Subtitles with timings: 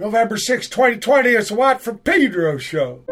[0.00, 3.04] November 6, 2020, it's the Watt from Pedro show.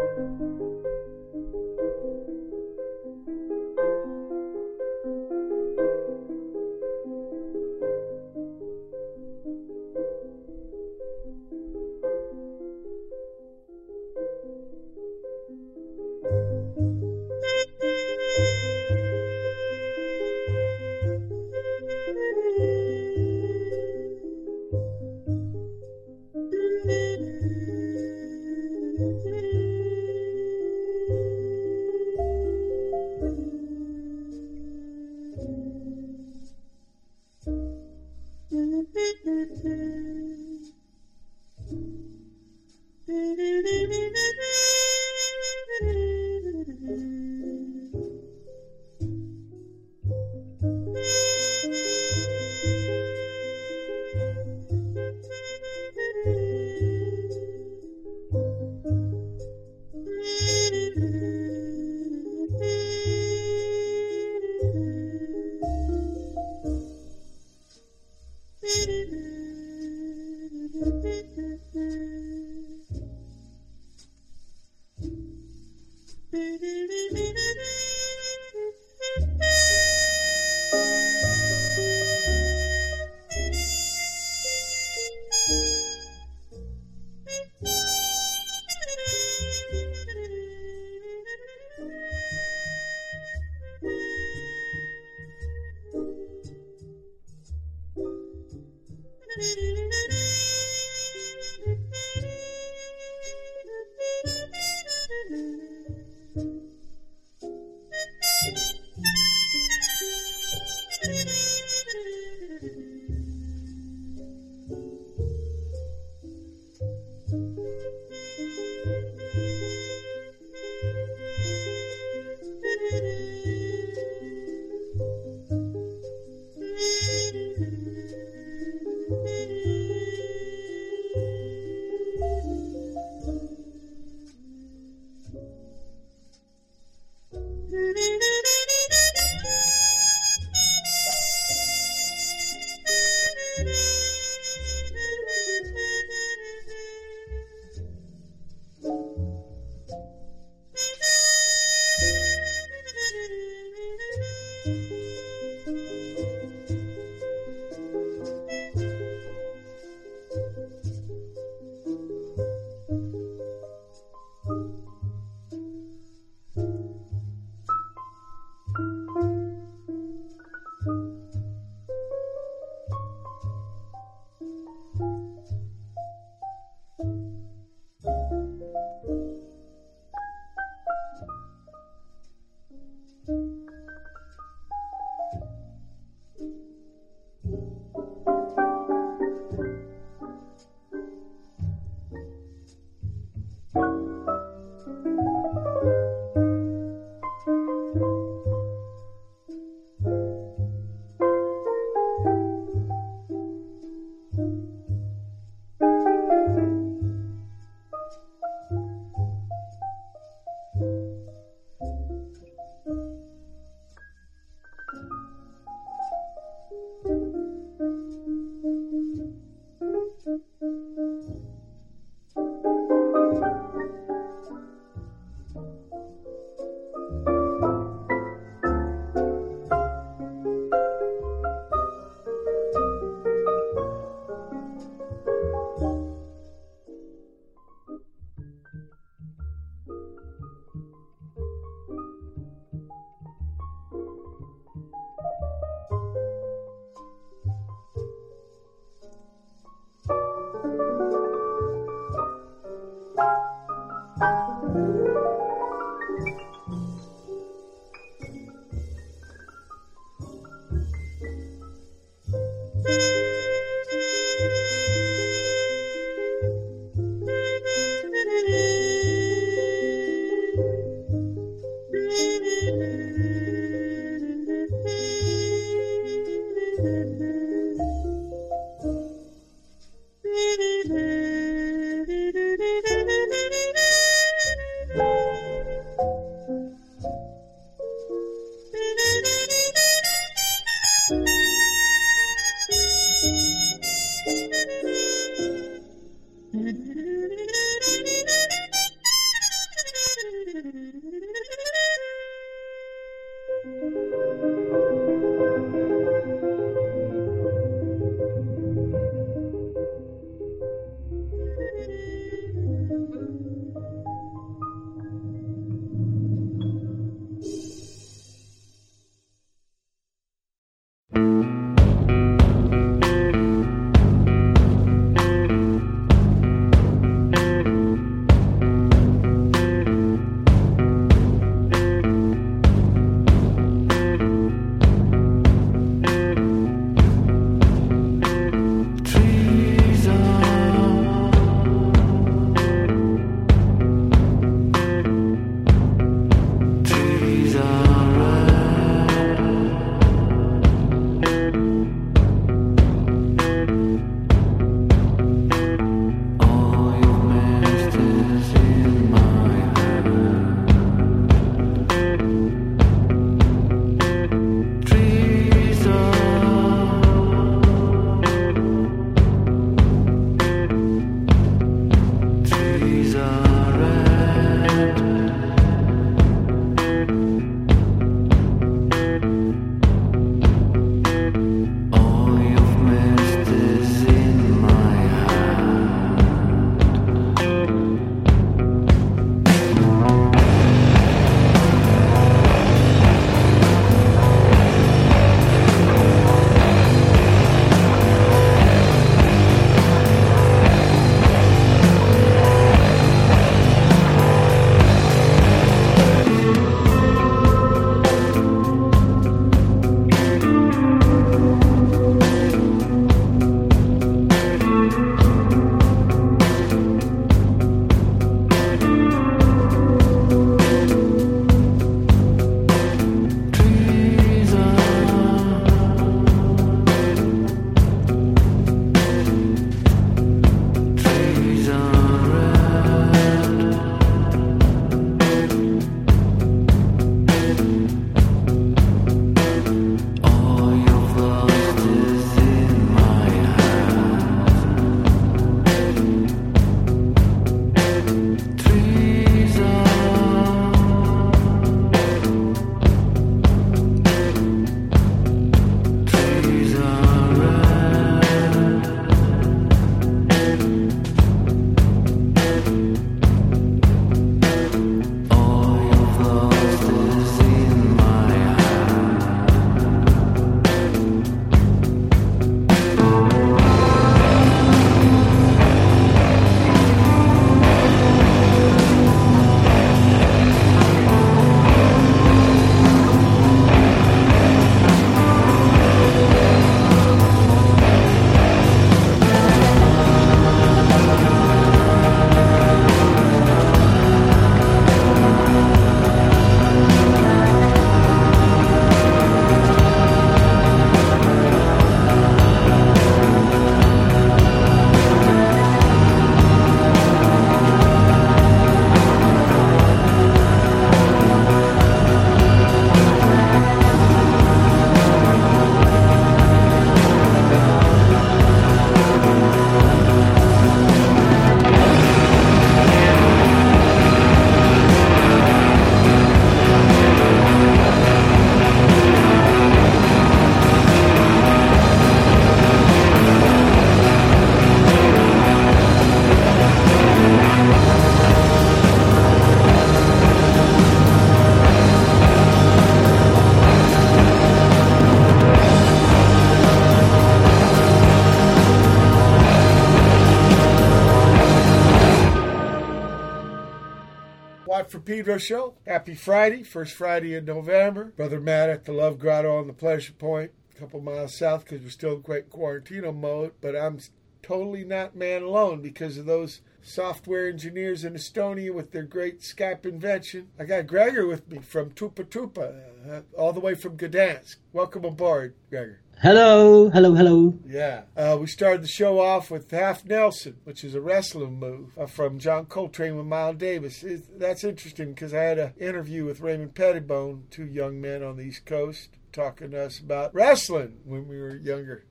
[555.09, 555.73] Pedro Show.
[555.87, 558.13] Happy Friday, first Friday in November.
[558.15, 561.81] Brother Matt at the Love Grotto on the Pleasure Point, a couple miles south because
[561.81, 563.53] we're still in great quarantine mode.
[563.59, 563.97] But I'm
[564.43, 569.83] totally not man alone because of those software engineers in Estonia with their great Skype
[569.83, 570.49] invention.
[570.59, 574.57] I got Gregor with me from Trupa Trupa, uh, all the way from Gdansk.
[574.73, 576.01] Welcome aboard, Gregor.
[576.21, 577.57] Hello, hello, hello.
[577.65, 578.01] Yeah.
[578.13, 582.07] Uh, we started the show off with Half Nelson, which is a wrestling move uh,
[582.07, 584.03] from John Coltrane with Miles Davis.
[584.03, 588.35] It, that's interesting because I had an interview with Raymond Pettibon, two young men on
[588.35, 592.03] the East Coast, talking to us about wrestling when we were younger.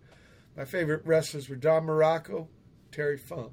[0.56, 2.46] My favorite wrestlers were Don Muraco,
[2.90, 3.52] Terry Funk.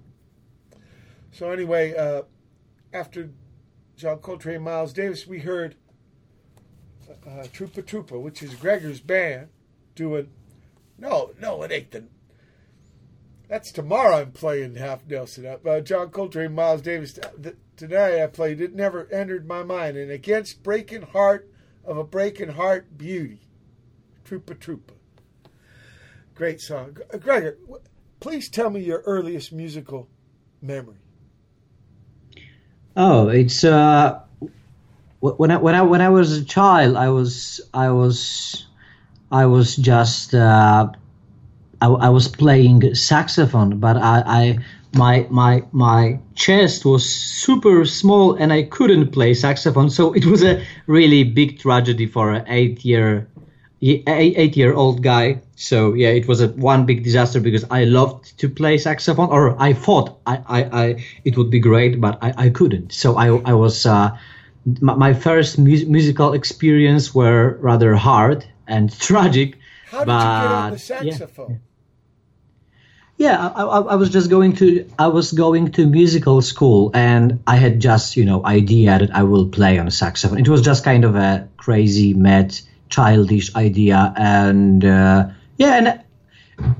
[1.33, 2.21] So anyway, uh,
[2.93, 3.31] after
[3.97, 5.75] John Coltrane, Miles Davis, we heard
[7.09, 9.49] uh, Trupa Trupa, which is Gregor's band,
[9.95, 10.29] doing.
[10.97, 12.05] No, no, it ain't the.
[13.47, 14.17] That's tomorrow.
[14.17, 15.45] I'm playing half Nelson.
[15.45, 17.19] Uh, John Coltrane, Miles Davis.
[17.77, 18.61] Tonight I played.
[18.61, 19.97] It never entered my mind.
[19.97, 21.49] And against breaking heart
[21.83, 23.41] of a breaking heart beauty,
[24.25, 24.93] Trupa Trupa.
[26.33, 27.57] Great song, Gregor.
[28.19, 30.09] Please tell me your earliest musical
[30.61, 30.97] memory.
[32.97, 34.21] Oh, it's uh,
[35.19, 38.65] when I when I when I was a child, I was I was
[39.31, 40.89] I was just uh,
[41.81, 44.59] I, I was playing saxophone, but I, I
[44.93, 50.43] my my my chest was super small and I couldn't play saxophone, so it was
[50.43, 53.27] a really big tragedy for an eight year
[53.81, 55.41] eight year old guy.
[55.55, 59.61] So yeah, it was a one big disaster because I loved to play saxophone, or
[59.61, 62.93] I thought I, I, I it would be great, but I, I couldn't.
[62.93, 64.17] So I I was uh,
[64.81, 69.57] my, first mu- musical experience were rather hard and tragic.
[69.87, 71.51] How did but, you get on the saxophone?
[71.51, 71.57] Yeah.
[73.17, 77.41] Yeah, I, I, I, was just going to I was going to musical school, and
[77.47, 80.39] I had just you know idea that I will play on a saxophone.
[80.39, 86.03] It was just kind of a crazy, mad childish idea and uh, yeah and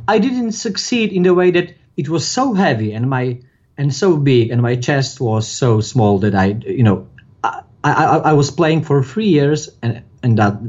[0.08, 3.40] i didn't succeed in the way that it was so heavy and my
[3.78, 7.08] and so big and my chest was so small that i you know
[7.44, 10.60] i i, I was playing for three years and and that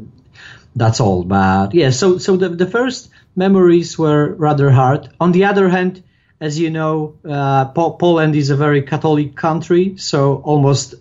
[0.76, 5.44] that's all but yeah so so the, the first memories were rather hard on the
[5.44, 6.02] other hand
[6.40, 10.94] as you know uh, poland is a very catholic country so almost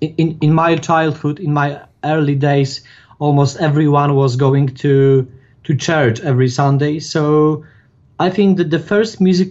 [0.00, 2.82] in, in my childhood in my early days
[3.18, 5.26] almost everyone was going to
[5.64, 6.98] to church every Sunday.
[6.98, 7.64] So
[8.18, 9.50] I think that the first music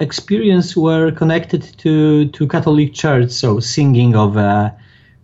[0.00, 3.30] experience were connected to to Catholic Church.
[3.30, 4.76] So singing of a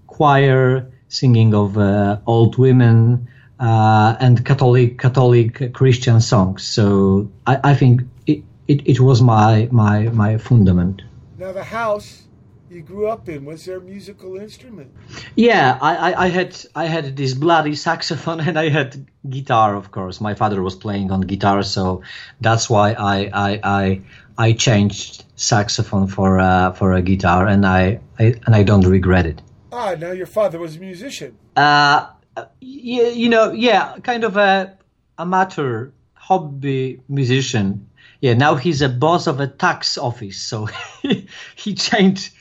[0.07, 3.29] choir, singing of uh, old women,
[3.63, 6.65] uh, and Catholic Catholic Christian songs.
[6.65, 11.03] So I, I think it, it, it was my my my fundament.
[11.39, 12.23] Now the house
[12.73, 13.45] you grew up in?
[13.45, 14.91] Was there a musical instrument?
[15.37, 19.91] Yeah, I, I, I, had I had this bloody saxophone and I had guitar, of
[19.91, 20.21] course.
[20.21, 22.03] My father was playing on guitar, so
[22.41, 24.01] that's why I I I,
[24.39, 29.27] I changed saxophone for uh, for a guitar, and I, I and I don't regret
[29.27, 29.43] it.
[29.71, 31.37] Ah, now your father was a musician.
[31.55, 32.07] Uh,
[32.61, 34.77] yeah, you know, yeah, kind of a
[35.19, 37.89] amateur hobby musician.
[38.21, 40.69] Yeah, now he's a boss of a tax office, so
[41.57, 42.33] he changed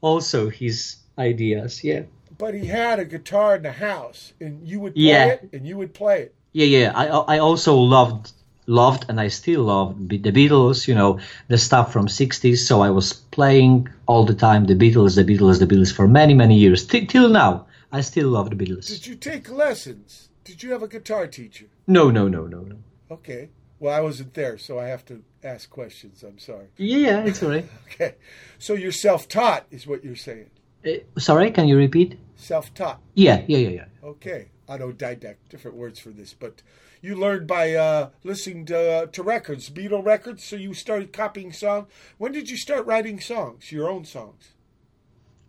[0.00, 1.84] also his ideas.
[1.84, 2.02] Yeah.
[2.36, 5.26] But he had a guitar in the house, and you would play yeah.
[5.26, 6.34] it, and you would play it.
[6.52, 6.92] Yeah, yeah.
[6.94, 8.32] I I also loved
[8.66, 10.86] loved and I still love the Beatles.
[10.86, 12.58] You know the stuff from '60s.
[12.58, 16.34] So I was playing all the time the Beatles, the Beatles, the Beatles for many
[16.34, 17.66] many years T- till now.
[17.90, 18.88] I still love the Beatles.
[18.88, 20.28] Did you take lessons?
[20.44, 21.66] Did you have a guitar teacher?
[21.86, 22.76] No, no, no, no, no.
[23.10, 23.50] Okay.
[23.80, 26.22] Well, I wasn't there, so I have to ask questions.
[26.22, 26.66] I'm sorry.
[26.76, 27.66] Yeah, it's all right.
[27.84, 28.16] okay.
[28.58, 30.50] So you're self taught, is what you're saying.
[30.86, 32.18] Uh, sorry, can you repeat?
[32.36, 33.00] Self taught.
[33.14, 33.84] Yeah, yeah, yeah, yeah.
[34.02, 34.48] Okay.
[34.68, 36.34] Autodidact, different words for this.
[36.34, 36.62] But
[37.00, 41.52] you learned by uh, listening to, uh, to records, Beatle records, so you started copying
[41.52, 41.86] songs.
[42.18, 44.50] When did you start writing songs, your own songs?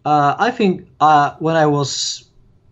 [0.05, 2.28] Uh, I think uh, when I was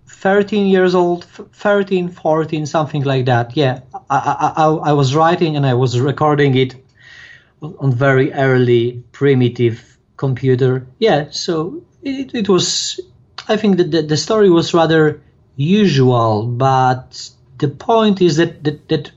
[0.07, 3.55] 13 years old, 13, 14, something like that.
[3.55, 6.75] Yeah, I, I, I was writing and I was recording it
[7.61, 10.87] on very early primitive computer.
[10.99, 12.99] Yeah, so it, it was.
[13.47, 15.21] I think that the, the story was rather
[15.55, 19.11] usual, but the point is that, that, that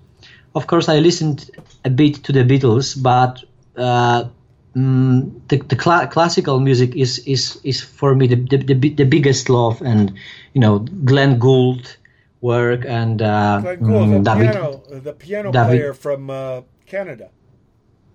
[0.54, 1.50] of course I listened
[1.85, 3.44] a bit to the Beatles, but
[3.76, 4.25] uh,
[4.75, 9.04] mm, the, the cl- classical music is, is, is for me the, the, the, the,
[9.04, 10.18] biggest love, and
[10.52, 11.97] you know Glenn Gould
[12.40, 17.30] work and uh, Gould, mm, the David, piano, the piano David, player from uh, Canada.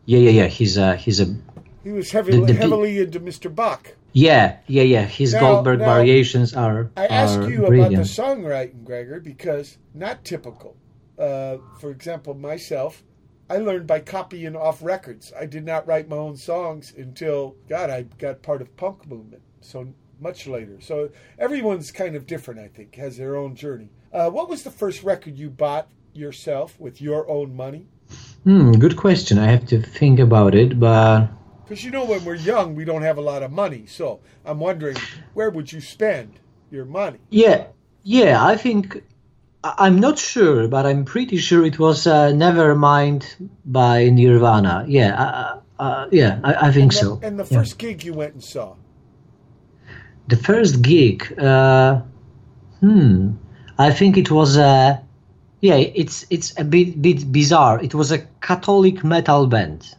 [0.06, 0.48] Yeah, yeah, yeah.
[0.48, 1.36] He's a he's a.
[1.84, 3.54] He was heavily the, the, heavily into Mr.
[3.54, 3.96] Bach.
[4.14, 5.04] Yeah, yeah, yeah.
[5.04, 6.90] His now, Goldberg now, variations are.
[6.96, 7.94] I ask you brilliant.
[7.94, 10.76] about the songwriting, Gregor, because not typical.
[11.20, 13.04] Uh, for example, myself,
[13.50, 15.32] I learned by copying off records.
[15.38, 19.44] I did not write my own songs until God, I got part of punk movement.
[19.62, 20.80] So much later.
[20.82, 23.90] So everyone's kind of different, I think, has their own journey.
[24.14, 27.88] Uh, what was the first record you bought yourself with your own money?
[28.44, 29.38] Hmm, good question.
[29.40, 31.28] I have to think about it, but
[31.64, 33.86] because you know when we're young, we don't have a lot of money.
[33.88, 34.98] So I'm wondering,
[35.34, 37.18] where would you spend your money?
[37.30, 37.68] Yeah,
[38.04, 38.46] yeah.
[38.46, 39.04] I think
[39.64, 43.26] I'm not sure, but I'm pretty sure it was uh, Nevermind
[43.66, 44.86] by Nirvana.
[44.88, 47.20] Yeah, uh, yeah, I, I think and the, so.
[47.24, 47.60] And the Yeah.
[47.60, 48.76] first gig you went and saw.
[50.28, 52.02] The first gig, uh,
[52.80, 53.32] hmm,
[53.78, 55.02] I think it was a,
[55.62, 57.82] yeah, it's it's a bit bit bizarre.
[57.84, 59.96] It was a Catholic metal band.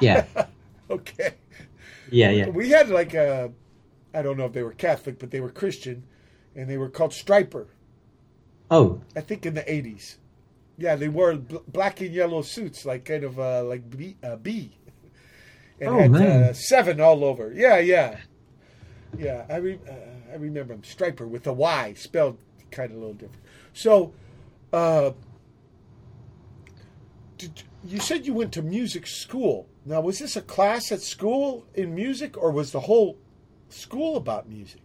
[0.00, 0.24] Yeah,
[0.90, 1.34] Okay.
[2.10, 2.48] yeah, yeah.
[2.48, 3.50] We had like a,
[4.14, 6.04] I don't know if they were Catholic, but they were Christian,
[6.54, 7.66] and they were called Stryper.
[8.70, 10.18] Oh, I think in the eighties.
[10.78, 14.36] Yeah, they wore bl- black and yellow suits, like kind of uh, like B, uh,
[14.36, 14.76] B.
[15.80, 16.42] and Oh, had man.
[16.44, 17.52] Uh, seven all over.
[17.54, 18.18] Yeah, yeah,
[19.18, 19.44] yeah.
[19.48, 20.82] I re- uh, I remember him.
[20.82, 22.38] Stryper with a Y, spelled
[22.70, 23.42] kind of a little different.
[23.74, 24.12] So,
[24.72, 25.12] uh,
[27.38, 29.66] did, you said you went to music school.
[29.84, 33.16] Now, was this a class at school in music, or was the whole
[33.68, 34.80] school about music?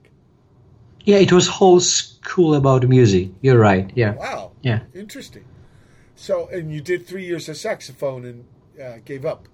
[1.03, 3.29] yeah, it was whole school about music.
[3.41, 3.91] You're right.
[3.95, 4.51] Yeah, Wow.
[4.61, 4.81] yeah.
[4.93, 5.45] Interesting.
[6.15, 8.45] So, and you did three years of saxophone and
[8.79, 9.47] uh, gave up.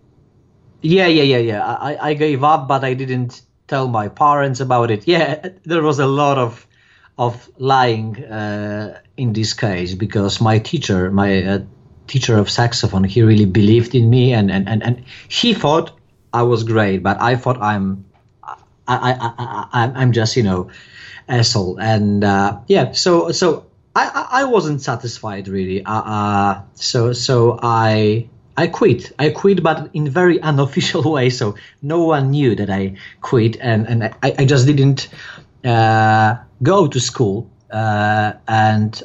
[0.81, 1.65] Yeah, yeah, yeah, yeah.
[1.65, 5.07] I, I gave up, but I didn't tell my parents about it.
[5.07, 6.65] Yeah, there was a lot of
[7.17, 11.59] of lying uh, in this case because my teacher, my uh,
[12.05, 15.97] teacher of saxophone, he really believed in me, and, and, and, and he thought
[16.31, 18.05] I was great, but I thought I'm
[18.43, 18.55] I,
[18.87, 20.69] I, I, I'm just you know
[21.27, 23.65] asshole, and uh, yeah, so so.
[23.95, 25.83] I, I I wasn't satisfied really.
[25.83, 29.11] Uh, uh, so so I I quit.
[29.19, 31.29] I quit, but in very unofficial way.
[31.29, 35.09] So no one knew that I quit, and and I, I just didn't
[35.63, 37.49] uh, go to school.
[37.71, 39.03] Uh, and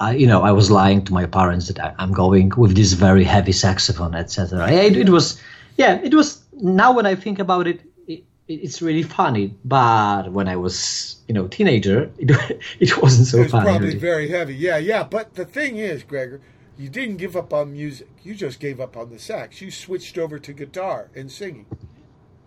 [0.00, 2.94] I, you know, I was lying to my parents that I, I'm going with this
[2.94, 4.70] very heavy saxophone, etc.
[4.72, 5.40] It, it was,
[5.76, 6.42] yeah, it was.
[6.52, 9.54] Now when I think about it, it, it's really funny.
[9.64, 12.30] But when I was, you know, teenager, it,
[12.80, 13.42] it wasn't so funny.
[13.42, 13.64] It was funny.
[13.64, 13.98] probably really.
[13.98, 14.54] very heavy.
[14.54, 15.04] Yeah, yeah.
[15.04, 16.40] But the thing is, Gregor,
[16.80, 18.08] you didn't give up on music.
[18.22, 19.60] You just gave up on the sax.
[19.60, 21.66] You switched over to guitar and singing.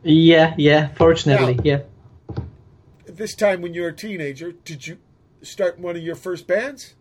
[0.01, 0.89] Yeah, yeah.
[0.95, 1.79] Fortunately, Now- yeah.
[3.05, 4.97] This time when you were a teenager, did you
[5.43, 6.95] start one of your first bands?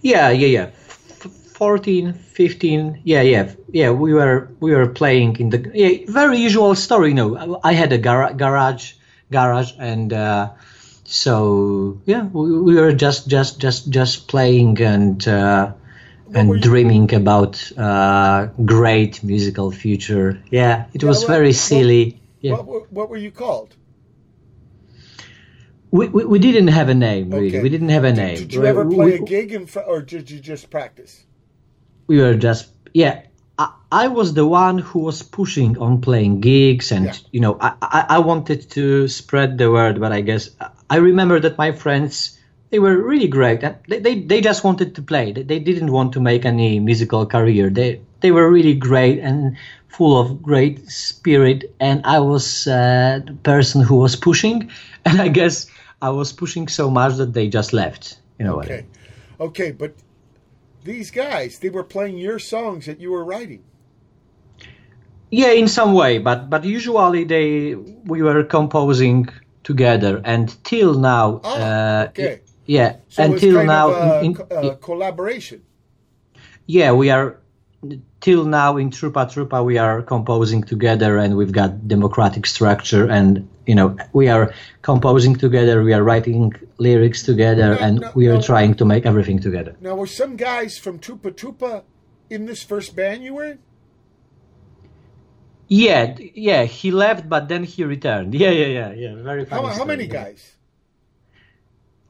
[0.00, 0.62] Yeah, yeah, yeah.
[0.64, 3.02] F- 14, 15.
[3.04, 3.90] Yeah, yeah, yeah.
[3.90, 7.10] We were we were playing in the yeah, very usual story.
[7.10, 8.94] You know, I had a gar- garage,
[9.30, 10.50] garage, and uh,
[11.04, 15.72] so yeah, we, we were just just just just playing and uh,
[16.34, 20.42] and dreaming about uh, great musical future.
[20.50, 22.20] Yeah, it was what- very silly.
[22.40, 22.52] Yeah.
[22.52, 23.74] What, were- what were you called?
[25.90, 27.48] We, we, we didn't have a name really.
[27.48, 27.62] Okay.
[27.62, 28.36] We didn't have a name.
[28.36, 31.24] Did, you ever play we- a gig in fr- or did you just practice?
[32.06, 33.20] we were just yeah
[33.58, 37.12] I, I was the one who was pushing on playing gigs and Yeah.
[37.32, 40.48] you know I, I, I wanted to spread the word but i guess
[40.88, 42.37] i remember that my friends
[42.70, 45.92] they were really great and they, they, they just wanted to play they, they didn't
[45.92, 49.56] want to make any musical career they they were really great and
[49.88, 54.70] full of great spirit and i was uh, the person who was pushing
[55.04, 55.66] and i guess
[56.02, 58.84] i was pushing so much that they just left you know what Okay,
[59.40, 59.94] okay, but
[60.84, 63.62] these guys, they were playing your songs that you were writing.
[65.30, 69.28] Yeah, in some way, but but usually they we were composing
[69.62, 72.40] together, and till now, Ah, uh, okay.
[72.68, 75.62] Yeah, So until now, a, in, uh, collaboration.
[76.66, 77.40] yeah, we are
[78.20, 83.48] till now in Trupa Trupa we are composing together, and we've got democratic structure, and
[83.66, 84.52] you know we are
[84.82, 88.42] composing together, we are writing lyrics together, No, and no, we are no.
[88.42, 89.74] trying to make everything together.
[89.80, 91.84] Now, were some guys from Trupa Trupa
[92.28, 93.58] in this first band you were in?
[95.68, 98.34] Yeah, yeah, he left, but then he returned.
[98.44, 99.14] Yeah, yeah, yeah, yeah.
[99.22, 100.57] Very How, how many guys?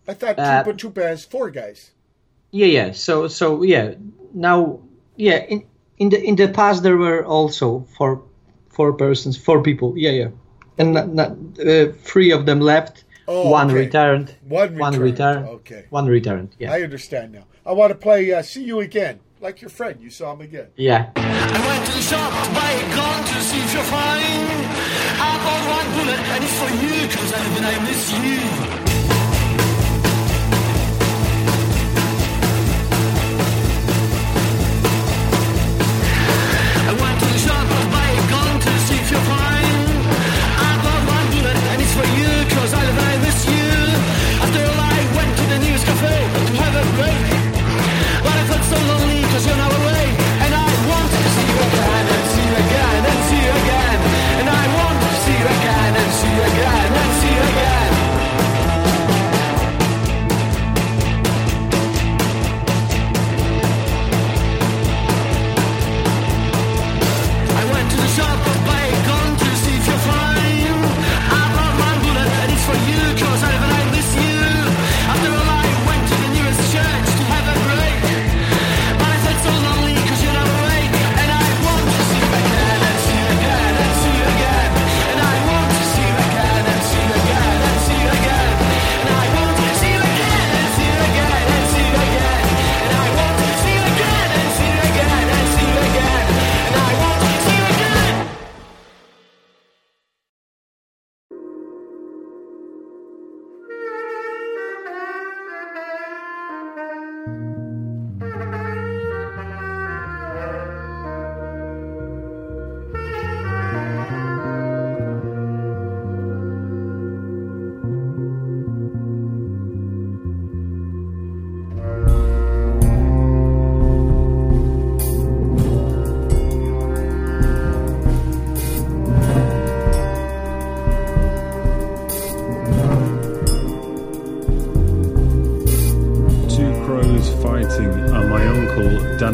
[0.08, 1.90] I thought Uh, Trupa Trupa has four guys.
[2.50, 2.92] Yeah, yeah.
[2.92, 3.94] So, so yeah.
[4.34, 4.80] Now,
[5.16, 5.44] yeah.
[5.48, 5.64] In
[5.98, 8.22] in the in the past, there were also four
[8.70, 9.92] four persons, four people.
[9.96, 10.28] Yeah, yeah.
[10.78, 13.04] And not, not, uh, three of them left.
[13.26, 13.80] Oh, one okay.
[13.84, 14.34] returned.
[14.48, 15.02] One One returned.
[15.02, 15.48] returned.
[15.60, 15.84] Okay.
[15.90, 16.48] One returned.
[16.58, 16.72] Yeah.
[16.72, 17.44] I understand now.
[17.66, 20.00] I want to play uh, See You Again, like your friend.
[20.00, 20.68] You saw him again.
[20.76, 21.10] yeah.
[21.16, 24.48] I went to the shop to buy a gun to see if you're fine.
[25.20, 28.87] I bought one bullet and it's for you, cause I live and I miss you.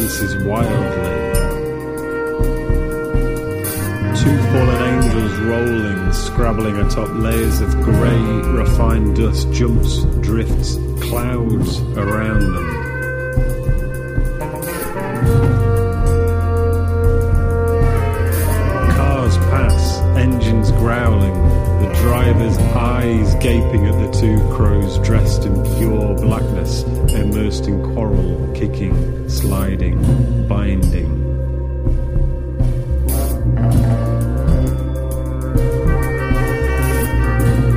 [0.05, 0.69] Dances wildly.
[4.21, 12.41] Two fallen angels rolling, scrabbling atop layers of grey, refined dust, jumps, drifts, clouds around
[12.41, 12.74] them.
[23.41, 29.99] Gaping at the two crows dressed in pure blackness, immersed in quarrel, kicking, sliding,
[30.49, 31.11] binding.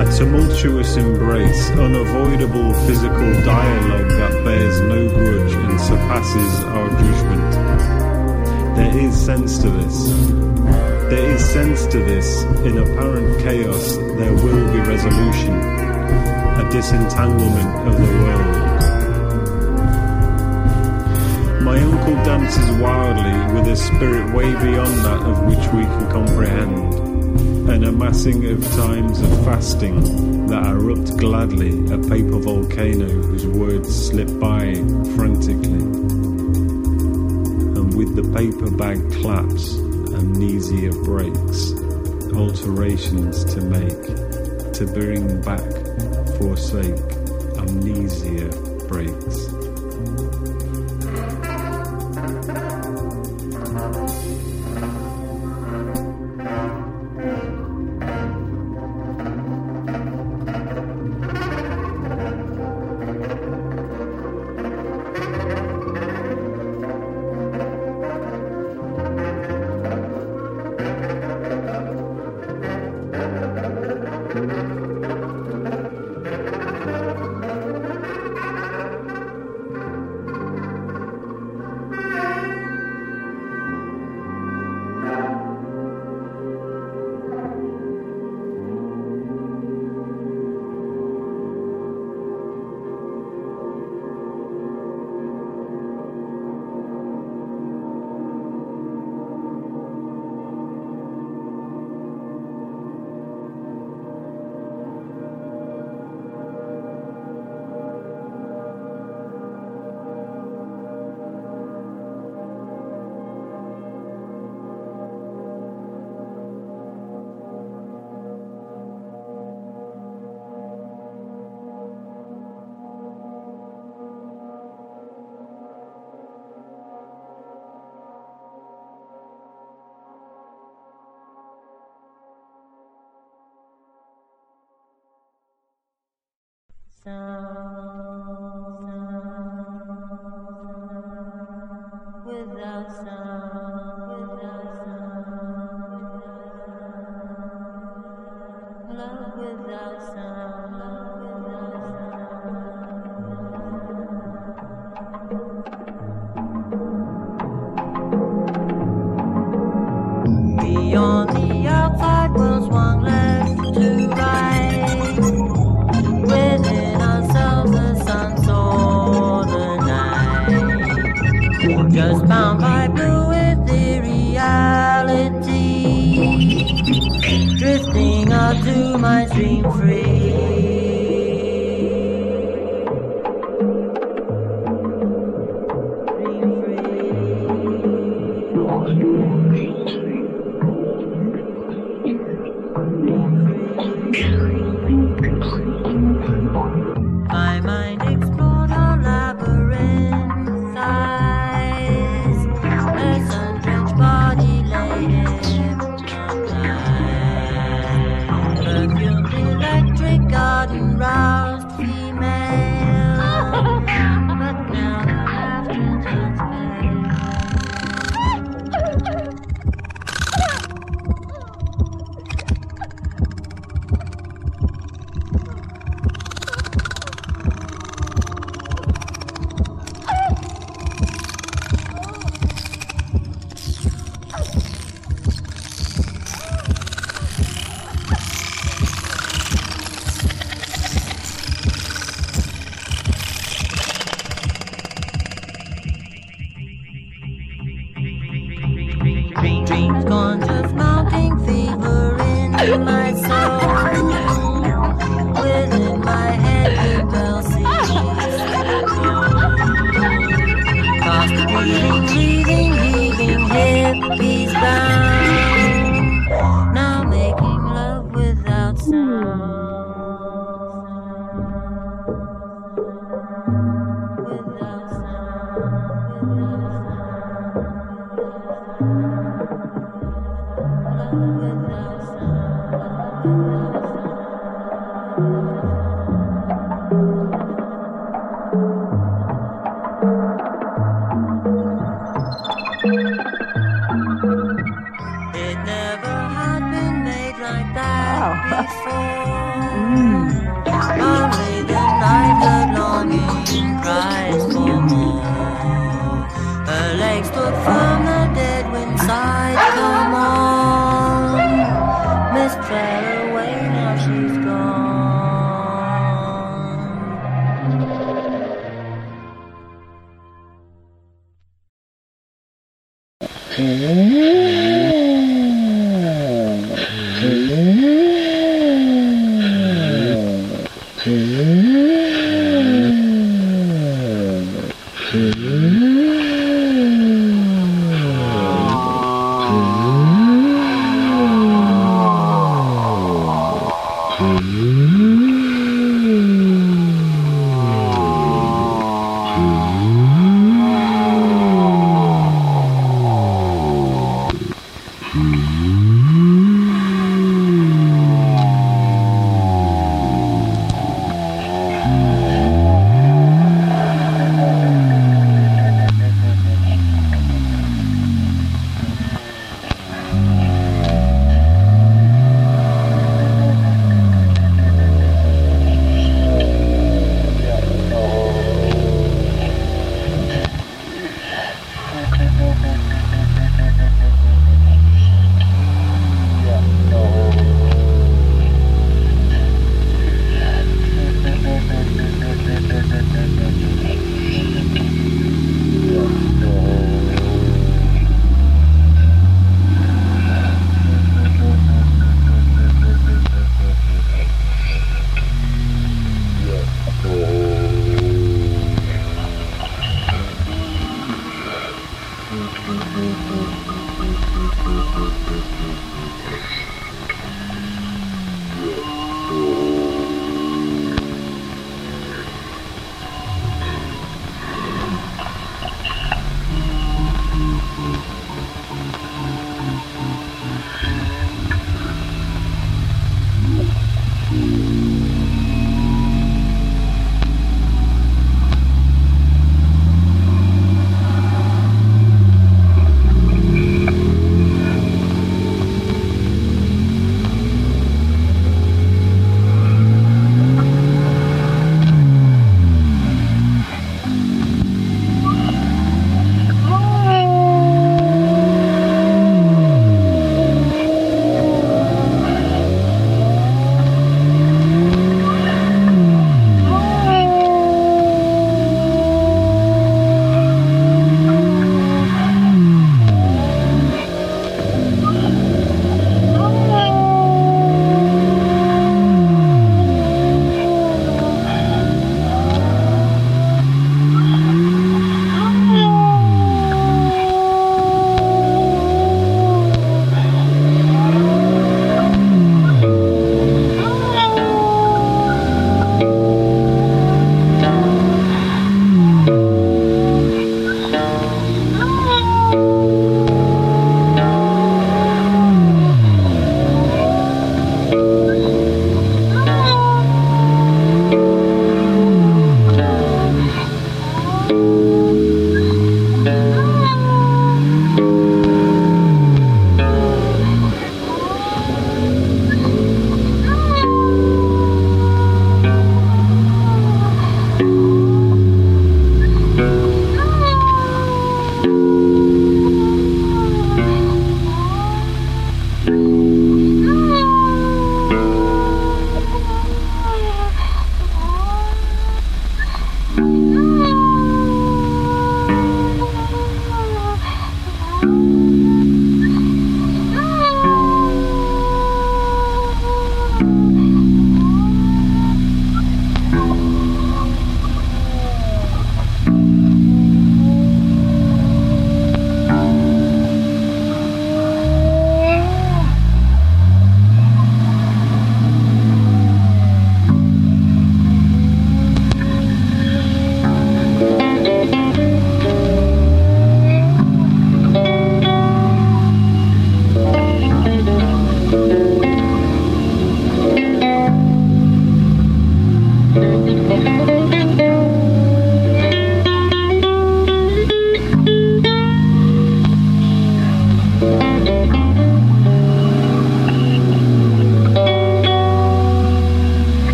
[0.00, 7.52] A tumultuous embrace, unavoidable physical dialogue that bears no grudge and surpasses our judgment.
[8.76, 10.91] There is sense to this.
[11.12, 12.42] There is sense to this.
[12.64, 18.56] In apparent chaos, there will be resolution, a disentanglement of the world.
[21.64, 26.94] My uncle dances wildly with a spirit way beyond that of which we can comprehend
[27.68, 34.30] an amassing of times of fasting that erupt gladly, a paper volcano whose words slip
[34.40, 34.76] by
[35.14, 35.84] frantically.
[37.76, 39.91] And with the paper bag claps,
[40.22, 41.72] amnesia breaks,
[42.32, 44.02] alterations to make,
[44.72, 45.58] to bring back,
[46.38, 46.94] forsake,
[47.58, 48.48] amnesia
[48.86, 49.61] breaks.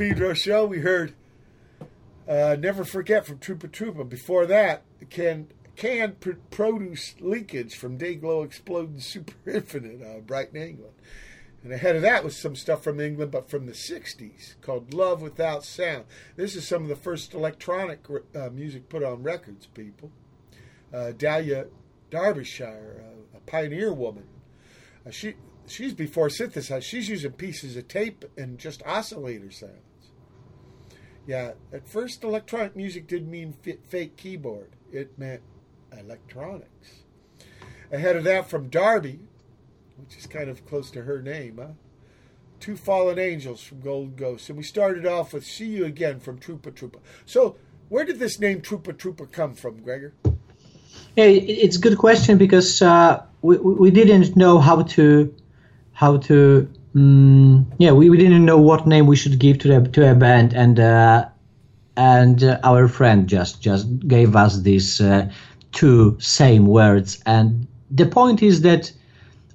[0.00, 0.64] Pedro show.
[0.64, 1.12] We heard
[2.26, 4.08] uh, "Never Forget" from Trupa Trupa.
[4.08, 10.94] Before that, can can pr- produce leakage from Dayglow Exploding Super Infinite, uh, Brighton, England.
[11.62, 15.20] And ahead of that was some stuff from England, but from the '60s, called "Love
[15.20, 19.66] Without Sound." This is some of the first electronic uh, music put on records.
[19.66, 20.10] People,
[20.94, 21.66] uh, Delia
[22.08, 24.24] Derbyshire, uh, a pioneer woman.
[25.06, 25.34] Uh, she
[25.66, 26.82] she's before synthesizer.
[26.82, 29.89] She's using pieces of tape and just oscillator sounds.
[31.26, 33.54] Yeah, at first electronic music didn't mean
[33.88, 34.70] fake keyboard.
[34.92, 35.42] It meant
[35.96, 37.02] electronics.
[37.92, 39.20] Ahead of that, from Derby,
[39.96, 41.72] which is kind of close to her name, huh?
[42.58, 44.48] Two Fallen Angels from Golden Ghost.
[44.48, 46.98] And we started off with See You Again from Trupa Trupa.
[47.24, 47.56] So,
[47.88, 50.12] where did this name Trupa Trupa come from, Gregor?
[51.16, 55.34] Yeah, it's a good question because uh, we we didn't know how to
[55.92, 59.88] how to mm, yeah we, we didn't know what name we should give to the
[59.90, 61.28] to a band and uh,
[61.96, 65.30] and uh, our friend just just gave us these uh,
[65.72, 68.92] two same words and the point is that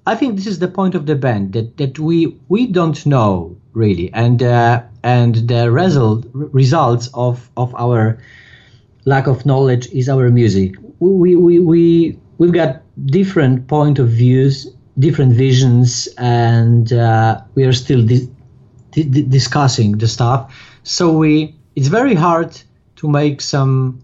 [0.07, 3.57] I think this is the point of the band that that we we don't know
[3.73, 8.19] really and uh, and the result results of of our
[9.05, 10.75] lack of knowledge is our music.
[10.99, 14.67] We we we we've got different point of views,
[14.97, 18.29] different visions, and uh, we are still di-
[18.91, 20.53] di- discussing the stuff.
[20.83, 22.59] So we it's very hard
[22.97, 24.01] to make some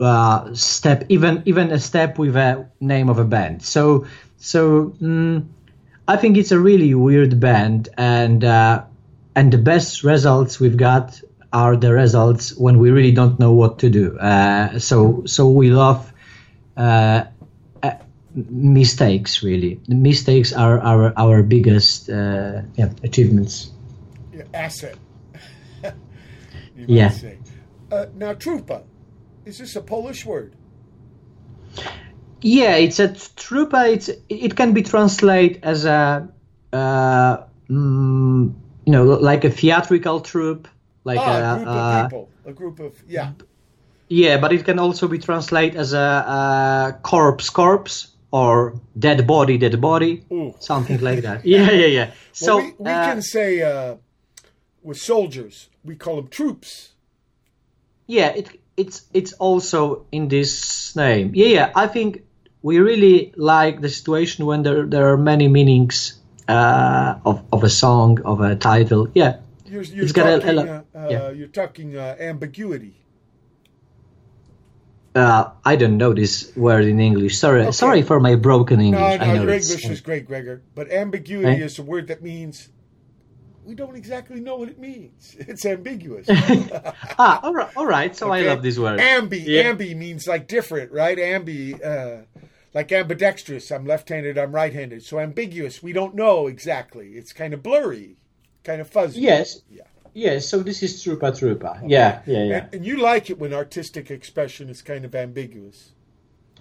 [0.00, 3.62] uh, step, even even a step with a name of a band.
[3.62, 4.06] So
[4.36, 5.46] so mm,
[6.06, 8.84] I think it's a really weird band, and uh,
[9.34, 11.20] and the best results we've got
[11.52, 14.18] are the results when we really don't know what to do.
[14.18, 16.12] Uh, so so we love
[16.76, 17.24] uh,
[18.48, 19.42] mistakes.
[19.42, 23.70] Really, the mistakes are our our biggest uh, yeah, achievements.
[24.54, 24.96] Asset.
[26.86, 27.10] Yeah.
[27.90, 28.84] Uh, now, trupa,
[29.44, 30.54] is this a Polish word?
[32.40, 33.92] Yeah, it's a trupa.
[33.92, 36.28] It's it can be translated as a
[36.72, 37.36] uh,
[37.68, 40.68] mm, you know like a theatrical troupe,
[41.04, 42.28] like ah, a, a group uh, of people.
[42.44, 43.32] A group of yeah.
[44.08, 49.58] yeah, but it can also be translated as a, a corpse, corpse, or dead body,
[49.58, 50.54] dead body, Ooh.
[50.60, 51.44] something like that.
[51.46, 52.10] Yeah, yeah, yeah.
[52.32, 53.96] So well, we, we uh, can say uh,
[54.82, 56.92] with soldiers, we call them troops.
[58.06, 61.32] yeah, it it's it's also in this name.
[61.34, 61.72] Yeah, yeah.
[61.74, 62.22] I think
[62.62, 66.18] we really like the situation when there there are many meanings
[66.48, 69.08] uh, of of a song of a title.
[69.14, 71.30] Yeah, You're, you're It's got a- talking, a uh, uh, yeah.
[71.30, 72.94] you're talking uh, ambiguity.
[75.18, 77.38] Uh, I don't know this word in English.
[77.38, 77.72] Sorry, Okay.
[77.72, 79.00] sorry for my broken English.
[79.00, 80.62] No, I no, know your English is great, Gregor.
[80.74, 81.64] But ambiguity Eh?
[81.66, 82.68] is a word that means
[83.64, 85.36] we don't exactly know what it means.
[85.50, 86.26] It's ambiguous.
[87.18, 88.16] ah, all right, all right.
[88.16, 89.00] So I love this word.
[89.00, 89.72] Ambi, Yeah.
[89.72, 91.18] ambi means like different, right?
[91.18, 92.22] Ambi, uh,
[92.74, 93.70] like ambidextrous.
[93.70, 94.38] I'm left-handed.
[94.38, 95.02] I'm right-handed.
[95.04, 95.82] So ambiguous.
[95.82, 97.08] We don't know exactly.
[97.18, 98.16] It's kind of blurry,
[98.64, 99.20] kind of fuzzy.
[99.20, 99.60] Yes.
[99.70, 99.82] Yeah.
[100.18, 101.80] Yes, so this is Trupa Trupa.
[101.86, 102.56] Yeah, yeah, yeah.
[102.56, 105.92] And, and you like it when artistic expression is kind of ambiguous.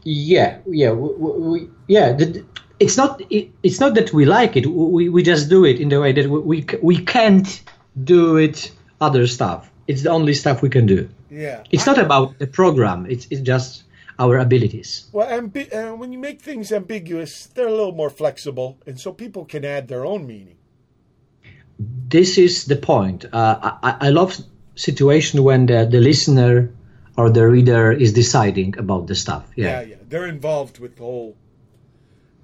[0.03, 1.09] Yeah, yeah, we,
[1.49, 2.13] we, yeah.
[2.13, 2.45] The,
[2.79, 4.67] it's not it, it's not that we like it.
[4.67, 7.63] We, we just do it in the way that we, we can't
[8.03, 9.71] do it other stuff.
[9.87, 11.09] It's the only stuff we can do.
[11.31, 11.63] Yeah.
[11.71, 13.07] It's not about the program.
[13.09, 13.85] It's it's just
[14.19, 15.09] our abilities.
[15.11, 19.11] Well, ambi- uh, when you make things ambiguous, they're a little more flexible, and so
[19.11, 20.56] people can add their own meaning.
[21.79, 23.25] This is the point.
[23.31, 24.37] Uh, I, I love
[24.75, 26.71] situation when the, the listener
[27.17, 29.45] or the reader is deciding about the stuff.
[29.55, 29.95] Yeah, Yeah, yeah.
[30.07, 31.37] They're involved with the whole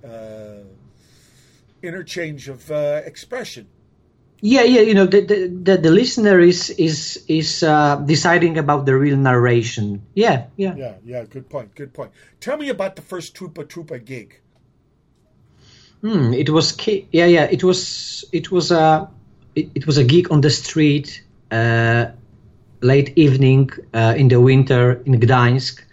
[0.04, 0.64] uh,
[1.82, 3.68] interchange of uh, expression.
[4.42, 4.82] yeah, yeah.
[4.82, 9.18] You know, the the, the, the listener is is is uh, deciding about the real
[9.18, 10.06] narration.
[10.16, 10.76] Yeah, yeah.
[10.76, 11.24] Yeah, yeah.
[11.26, 11.76] Good point.
[11.76, 12.12] Good point.
[12.40, 14.42] Tell me about the first Trupa Trupa gig.
[16.02, 19.10] Hmm, it was yeah yeah it was it was a
[19.56, 22.06] it, was a gig on the street uh,
[22.82, 25.84] late evening uh, in the winter in Gdańsk.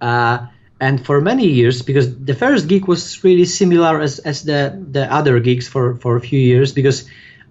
[0.00, 0.46] Uh,
[0.80, 5.12] and for many years because the first gig was really similar as, as the the
[5.12, 7.06] other gigs for for a few years because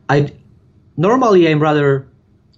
[0.10, 0.34] I
[0.98, 2.08] normally I'm rather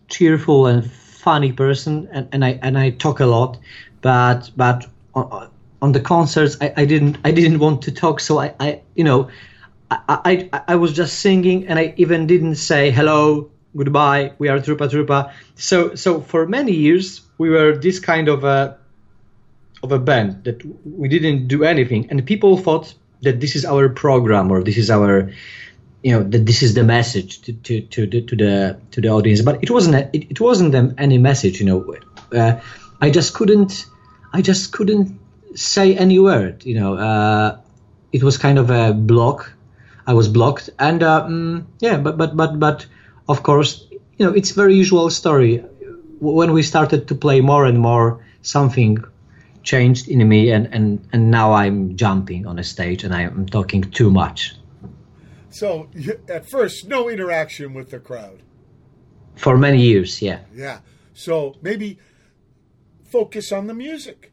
[0.07, 3.59] cheerful and funny person and, and I and I talk a lot
[4.01, 5.49] but but on,
[5.81, 9.03] on the concerts I, I didn't I didn't want to talk so I, I you
[9.03, 9.29] know
[9.91, 14.59] I, I I was just singing and I even didn't say hello goodbye we are
[14.59, 15.33] Trupa Trupa.
[15.55, 18.77] So so for many years we were this kind of a
[19.83, 22.09] of a band that we didn't do anything.
[22.09, 25.31] And people thought that this is our program or this is our
[26.03, 29.09] you know that this is the message to to to the to the, to the
[29.09, 29.41] audience.
[29.41, 31.95] But it wasn't a, it, it wasn't any message you know.
[32.31, 32.61] Uh,
[33.01, 33.87] i just couldn't
[34.31, 35.19] i just couldn't
[35.53, 36.95] say any word you know.
[36.95, 37.57] Uh,
[38.13, 39.53] it was kind of a block
[40.07, 42.85] i was blocked and uh, mm, yeah but but but but
[43.27, 43.87] of course
[44.17, 45.63] you know it's very usual story
[46.19, 48.97] when we started to play more and more something
[49.63, 53.81] changed in me and and and now i'm jumping on a stage and i'm talking
[53.91, 54.55] too much
[55.49, 55.87] So
[56.29, 58.39] at first, no interaction with the crowd.
[59.35, 60.79] for many years yeah Yeah.
[61.13, 61.97] So maybe
[63.11, 64.31] focus on the music.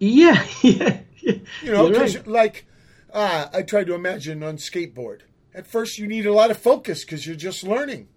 [0.00, 1.38] yeah yeah, yeah.
[1.62, 2.26] You know, right.
[2.26, 2.64] like
[3.16, 5.20] ah, I try to imagine on skateboard.
[5.54, 8.08] At first, you need a lot of focus because you're just learning.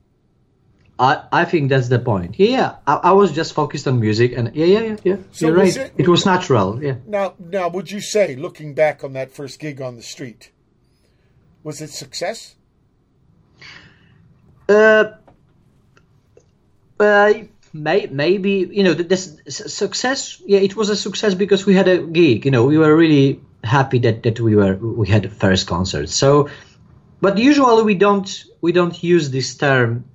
[0.99, 4.33] I, I think that's the point yeah yeah I, I was just focused on music
[4.37, 5.17] and yeah yeah yeah, yeah.
[5.31, 9.01] So you're right it- it, was natural yeah Now, now, would you say, looking back
[9.05, 10.51] on that first gig on the street,
[11.63, 12.55] was it success?
[14.67, 15.05] uh,
[16.99, 17.33] uh,
[17.71, 21.97] may, maybe you know this success yeah it was a success because we had a
[21.99, 25.67] gig you know we were really happy that that we were we had the first
[25.67, 26.09] concert.
[26.09, 26.49] So
[27.21, 30.05] but usually we don't we don't use this term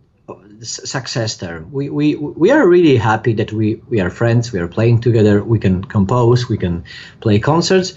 [0.60, 1.70] success term.
[1.72, 5.42] We, we we are really happy that we we are friends we are playing together
[5.42, 6.84] we can compose we can
[7.20, 7.94] play concerts.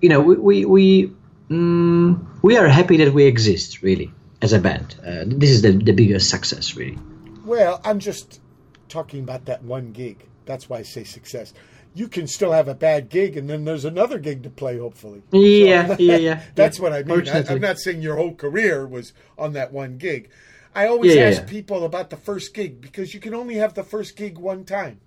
[0.00, 1.12] You know we we we,
[1.50, 4.94] mm, we are happy that we exist really as a band.
[5.00, 6.98] Uh, this is the, the biggest success really.
[7.44, 8.40] Well, I'm just
[8.88, 10.26] talking about that one gig.
[10.46, 11.52] That's why I say success.
[11.96, 14.78] You can still have a bad gig, and then there's another gig to play.
[14.78, 16.82] Hopefully, yeah yeah yeah That's yeah.
[16.82, 17.28] what I mean.
[17.28, 20.28] I, i'm not saying your whole career was on that one gig.
[20.74, 21.48] I always Yeah, ask yeah.
[21.48, 25.00] people about the first gig because you can only have the first gig one time.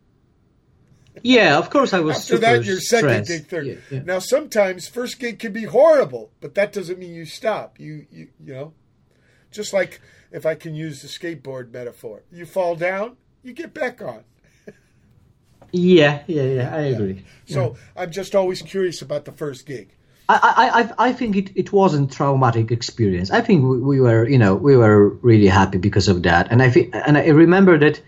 [1.21, 4.05] Yeah, of course I was After that, your second gig, third.
[4.05, 7.79] Now, sometimes first gig can be horrible, but that doesn't mean you stop.
[7.79, 8.73] You, you, you know,
[9.51, 14.01] just like if I can use the skateboard metaphor, you fall down, you get back
[14.01, 14.23] on.
[15.71, 17.23] Yeah, yeah, yeah, I agree.
[17.45, 19.89] So I'm just always curious about the first gig.
[20.29, 23.31] I, I, I, I think it, it wasn't traumatic experience.
[23.31, 26.51] I think we, we were, you know, we were really happy because of that.
[26.51, 27.99] And I think, and I remember that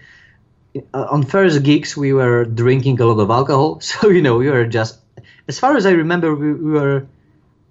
[0.94, 3.80] uh, on first gigs we were drinking a lot of alcohol.
[3.90, 5.00] So you know, we were just,
[5.48, 7.08] as far as I remember, we, we were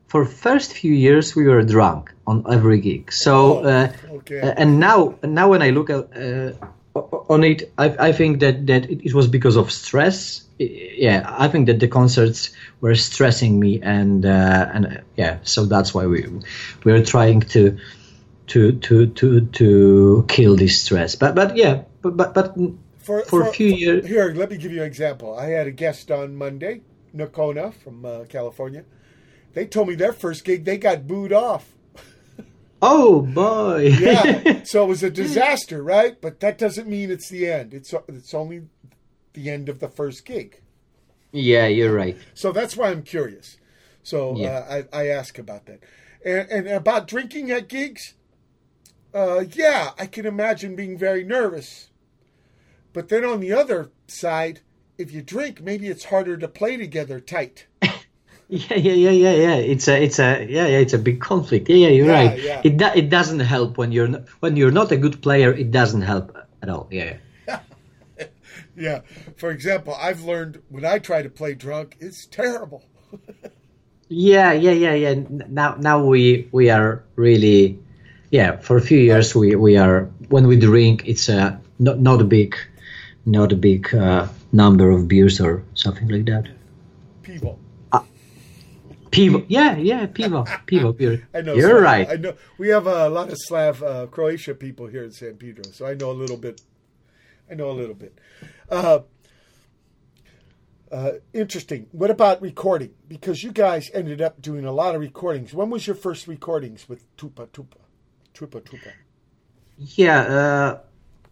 [0.08, 3.12] for first few years we were drunk on every gig.
[3.12, 4.40] So Oh, uh, okay.
[4.40, 6.52] uh, and now now when I look at, uh,
[6.94, 10.42] on it, I, I think that that it, was because of stress.
[10.58, 15.64] Yeah, I think that the concerts were stressing me, and uh, and uh, yeah, so
[15.66, 16.26] that's why we
[16.84, 17.78] we were trying to
[18.48, 21.14] to to to to kill this stress.
[21.14, 22.54] But but yeah, but but, but
[22.98, 25.34] For, For a few years- Here, let me give you an example.
[25.34, 26.82] I had a guest on Monday,
[27.16, 28.84] Nakona from uh, California.
[29.54, 31.72] They told me their first gig, they got booed off.
[32.82, 36.20] Oh boy, Yeah, so it was a disaster, right?
[36.20, 37.74] But that doesn't mean it's the end.
[37.74, 38.62] It's it's only
[39.32, 40.60] the end of the first gig.
[41.32, 42.16] yeah, you're right.
[42.34, 43.56] So that's why I'm curious.
[44.02, 44.48] So Yeah.
[44.68, 45.80] uh, I, I ask about that.
[46.24, 48.14] And, and about drinking at gigs,
[49.14, 51.88] uh, yeah, I can imagine being very nervous.
[52.92, 54.60] But then on the other side,
[54.98, 57.66] if you drink, maybe it's harder to play together tight.
[58.50, 59.54] Yeah, yeah, yeah, yeah, yeah.
[59.56, 60.78] It's a, it's a, yeah, yeah.
[60.78, 61.68] It's a big conflict.
[61.68, 62.38] Yeah, yeah, you're Yeah, right.
[62.42, 62.60] yeah.
[62.64, 65.52] It do, it doesn't help when you're not, when you're not a good player.
[65.52, 66.88] It doesn't help at all.
[66.90, 67.16] Yeah.
[67.46, 67.60] Yeah.
[68.76, 69.00] Yeah.
[69.36, 72.82] For example, I've learned when I try to play drunk, it's terrible.
[74.12, 75.14] Yeah, yeah, yeah, yeah.
[75.48, 77.78] Now, now we we are really,
[78.32, 78.56] yeah.
[78.56, 82.24] For a few years, we we are when we drink, it's a not not a
[82.24, 82.56] big,
[83.24, 86.48] not a big uh, number of beers or something like that.
[87.22, 87.60] People.
[89.10, 91.26] Pivo, yeah, yeah, pivo, pivo beer.
[91.34, 91.54] I know.
[91.54, 92.08] You're Slav- right.
[92.10, 92.34] I know.
[92.58, 95.94] We have a lot of Slav uh, Croatia people here in San Pedro, so I
[95.94, 96.60] know a little bit.
[97.50, 98.16] I know a little bit.
[98.70, 99.00] Uh,
[100.92, 101.88] uh, interesting.
[101.90, 102.94] What about recording?
[103.08, 105.52] Because you guys ended up doing a lot of recordings.
[105.52, 107.78] When was your first recordings with Tupa Tupa?
[108.34, 108.92] Tupa Tupa.
[109.76, 110.78] Yeah, uh,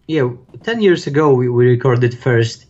[0.07, 0.29] yeah.
[0.63, 2.65] Ten years ago, we, we recorded first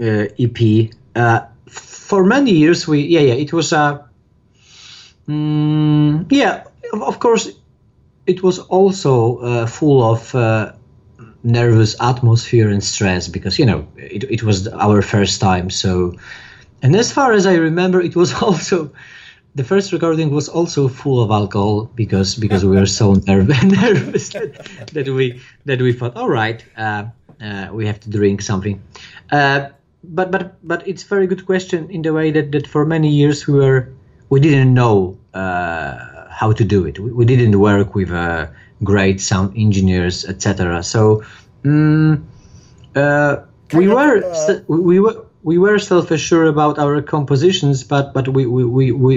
[0.00, 0.90] uh, EP.
[1.14, 4.08] Uh, for many years, we yeah yeah it was a
[5.32, 7.50] mm, yeah of- course
[8.26, 10.72] it was also uh, full of uh,
[11.42, 16.14] nervous atmosphere and stress because you know it, it was our first time so
[16.82, 18.92] and as far as I remember, it was also
[19.54, 24.30] the first recording was also full of alcohol because because we were so nerv- nervous
[24.30, 24.54] that,
[24.92, 27.04] that we that we thought, all right, uh,
[27.40, 28.82] uh, we have to drink something.
[29.30, 29.70] Uh,
[30.02, 33.46] but but but it's very good question in the way that, that for many years
[33.46, 33.92] we were
[34.32, 35.92] we didn't know uh,
[36.30, 36.98] how to do it.
[36.98, 38.46] We, we didn't work with uh,
[38.82, 40.82] great sound engineers, etc.
[40.82, 41.22] So.
[41.62, 42.22] mm
[42.94, 43.36] uh,
[43.72, 48.26] we of, were uh, we we were we were self-assured about our compositions, but but
[48.28, 49.14] we we, we, we,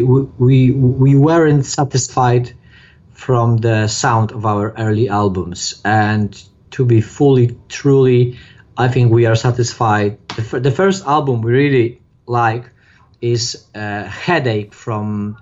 [0.47, 2.45] we, we weren't satisfied
[3.11, 5.82] from the sound of our early albums.
[5.84, 6.32] And
[6.72, 8.38] to be fully truly,
[8.78, 10.18] I think we are satisfied.
[10.38, 12.66] The, fir- the first album we really like
[13.22, 15.38] is uh, Headache from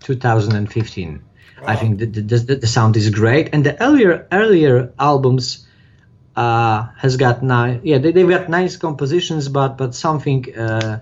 [0.00, 1.22] 2015.
[1.60, 5.66] I think the, the, the, sound is great, and the earlier earlier albums
[6.36, 7.80] uh, has got nice.
[7.82, 11.00] Yeah, they, they've got nice compositions, but but something uh,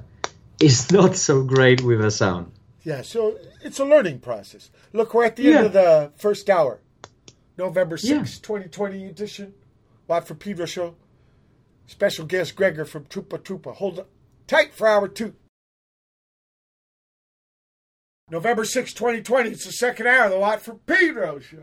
[0.59, 2.53] is not so great with the sound.
[2.85, 4.71] Yeah, so it's a learning process.
[4.95, 5.57] Look, we're at the Yeah.
[5.57, 6.81] end of the first hour.
[7.59, 8.19] November Yeah.
[8.21, 9.55] 6th, 2020 edition.
[10.09, 10.95] Watt for Pedro show.
[11.87, 13.75] Special guest Gregor from Trupa Trupa.
[13.75, 14.09] Hold up
[14.47, 15.35] tight for hour two.
[18.29, 19.51] November 6th, 2020.
[19.51, 21.63] It's the second hour of the Watt from Pedro show.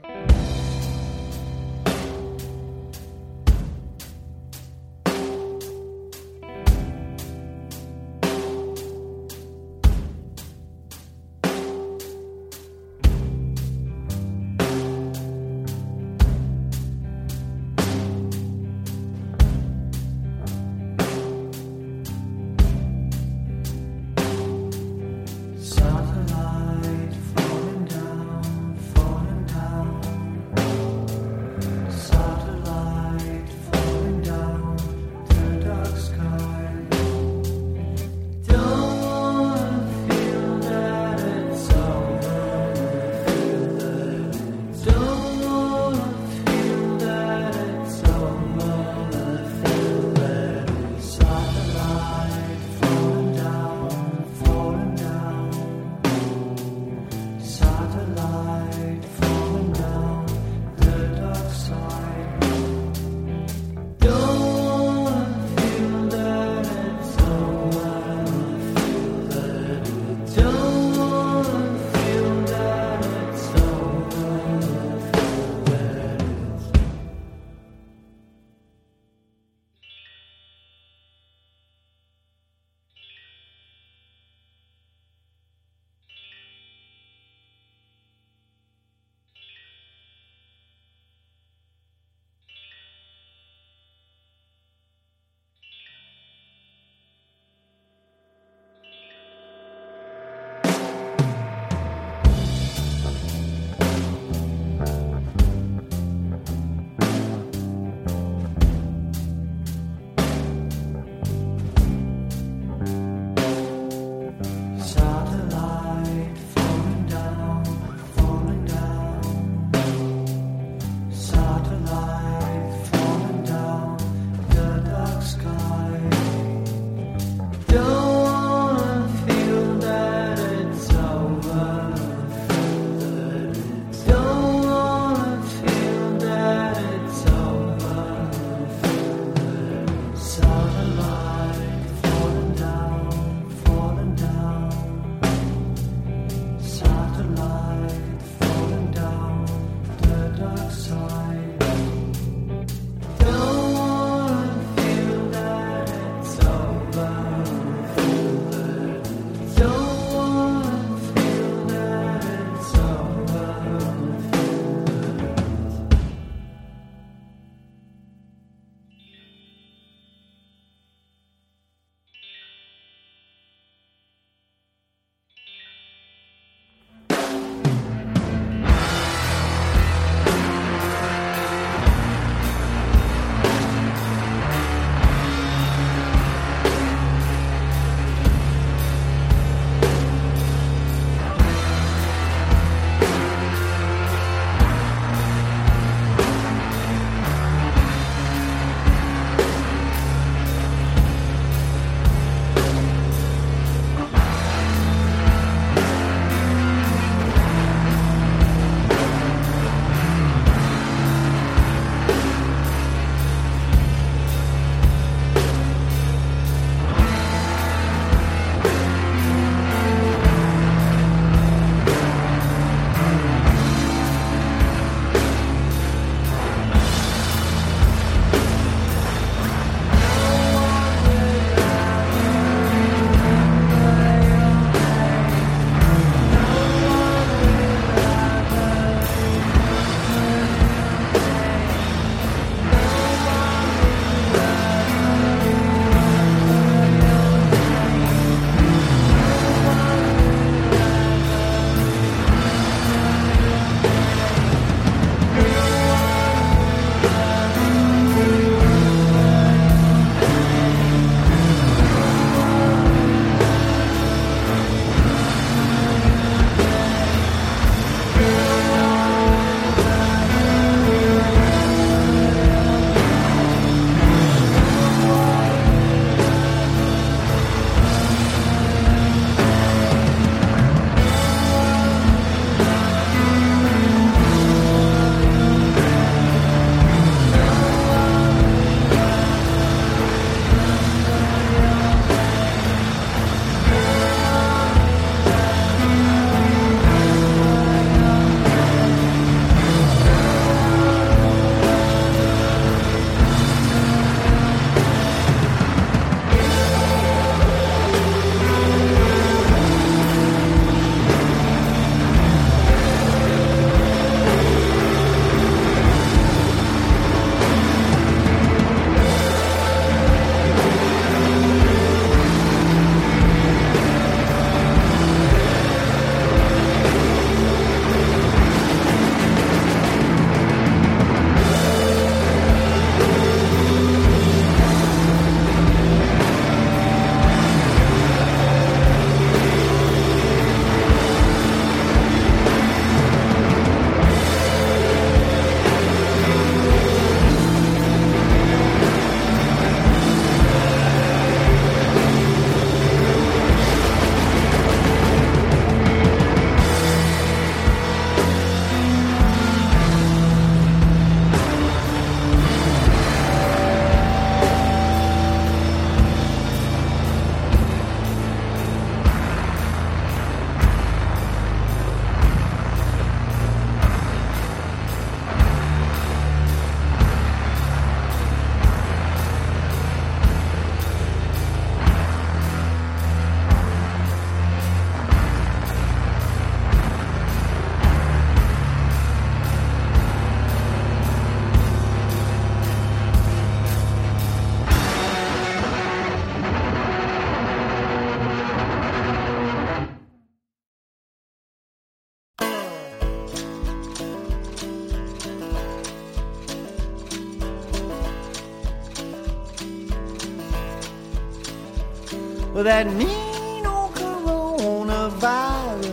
[412.64, 415.84] That mean old coronavirus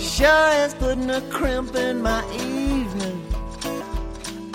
[0.00, 3.22] sure is putting a crimp in my evening.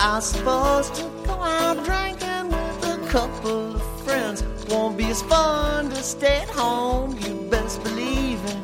[0.00, 4.42] I was supposed to go out drinking with a couple of friends.
[4.68, 8.58] won't be as fun to stay at home, you best believe it.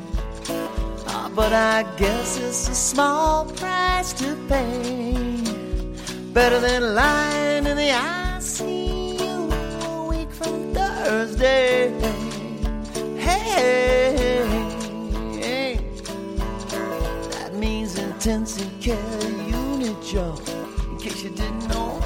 [1.09, 5.15] Ah, but I guess it's a small price to pay.
[6.33, 7.42] Better than lying
[11.43, 11.91] Thursday.
[13.19, 14.47] Hey,
[17.31, 18.97] that means intensive care
[19.49, 20.41] unit job.
[20.89, 21.99] In case you didn't know,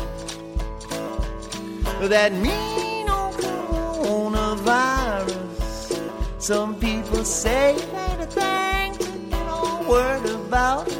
[2.00, 6.00] that mean old coronavirus.
[6.38, 10.90] Some people say it ain't a thing to get worried about.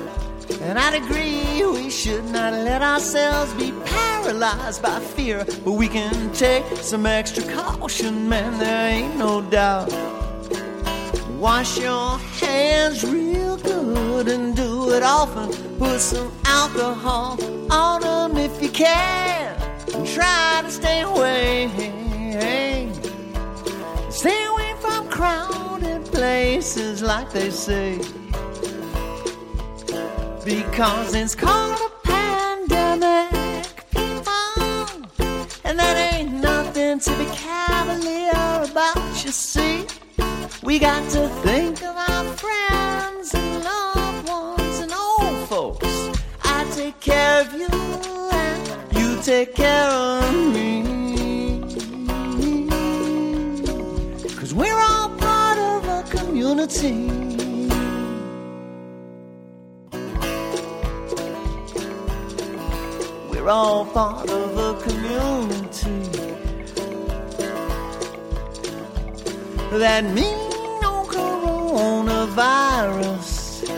[0.60, 3.72] And I'd agree we should not let ourselves be
[4.26, 5.44] paralyzed by fear.
[5.64, 9.92] But we can take some extra caution, man, there ain't no doubt.
[11.38, 15.48] Wash your hands real good and do it often.
[15.78, 17.38] Put some alcohol
[17.70, 19.54] on them if you can.
[19.94, 21.70] And try to stay away.
[24.10, 28.00] Stay away from crowded places, like they say.
[30.44, 31.95] Because it's called a
[37.06, 39.86] to be cavalier about, you see.
[40.64, 45.86] We got to think of our friends and loved ones and old folks.
[46.42, 47.68] I take care of you
[48.32, 48.62] and
[48.98, 50.82] you take care of me.
[54.40, 57.06] Cause we're all part of a community.
[63.30, 65.65] We're all part of a community.
[69.78, 73.68] That mean old coronavirus.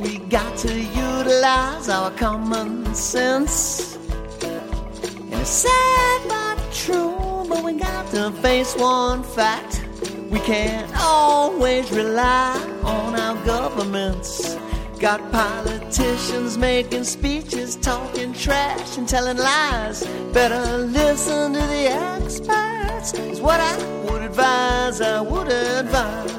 [0.00, 3.98] We got to utilize our common sense.
[4.42, 9.84] And it's sad but true, but we got to face one fact.
[10.30, 14.56] We can't always rely on our governments.
[15.02, 20.06] Got politicians making speeches, talking trash and telling lies.
[20.32, 25.00] Better listen to the experts, is what I would advise.
[25.00, 26.32] I would advise.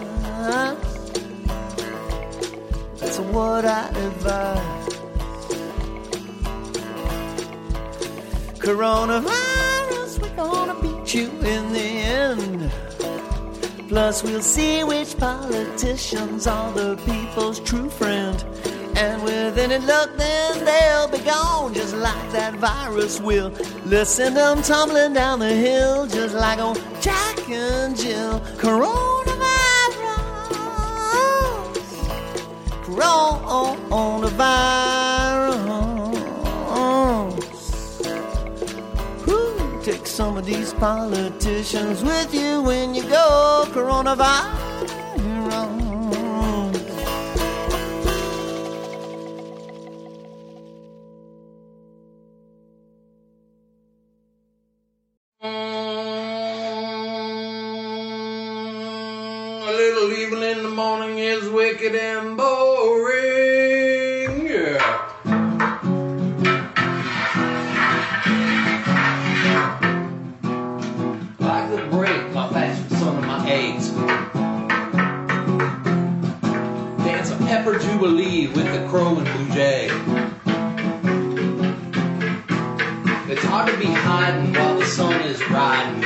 [2.99, 4.93] That's what I advise.
[8.59, 12.71] Coronavirus, we're gonna beat you in the end.
[13.93, 18.43] Plus, we'll see which politicians are the people's true friend.
[18.97, 23.53] And with any luck, then they'll be gone, just like that virus will.
[23.85, 28.39] Let's send them tumbling down the hill, just like old Jack and Jill.
[28.57, 29.37] Coronavirus,
[32.97, 35.72] coronavirus.
[40.13, 44.91] Some of these politicians with you when you go, coronavirus.
[55.41, 55.47] A
[59.65, 63.02] little evil in the morning is wicked and boring.
[78.03, 79.85] Jubilee with the crow and blue jay.
[83.31, 86.03] It's hard to be hiding while the sun is riding.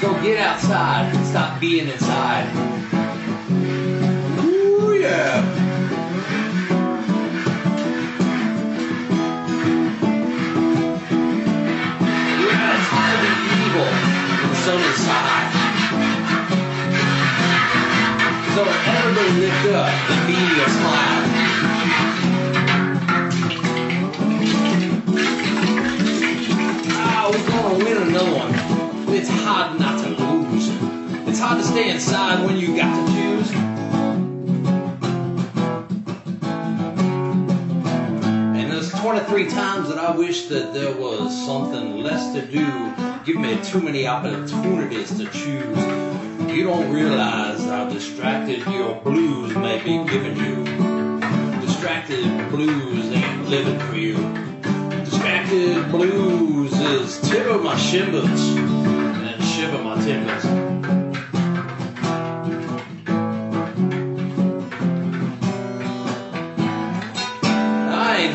[0.00, 2.85] So get outside stop being inside.
[19.62, 21.16] Be a smile.
[27.28, 28.52] We're gonna win another one.
[29.14, 30.68] It's hard not to lose.
[31.28, 33.50] It's hard to stay inside when you got to choose.
[38.54, 42.92] And there's 23 times that I wish that there was something less to do.
[43.24, 45.95] Give me too many opportunities to choose.
[46.56, 50.64] You don't realize how distracted your blues may be giving you.
[51.60, 54.16] Distracted blues ain't living for you.
[55.04, 57.18] Distracted blues is
[57.48, 60.44] of my shivers and shiver my timbers.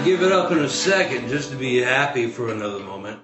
[0.05, 3.21] Give it up in a second just to be happy for another moment.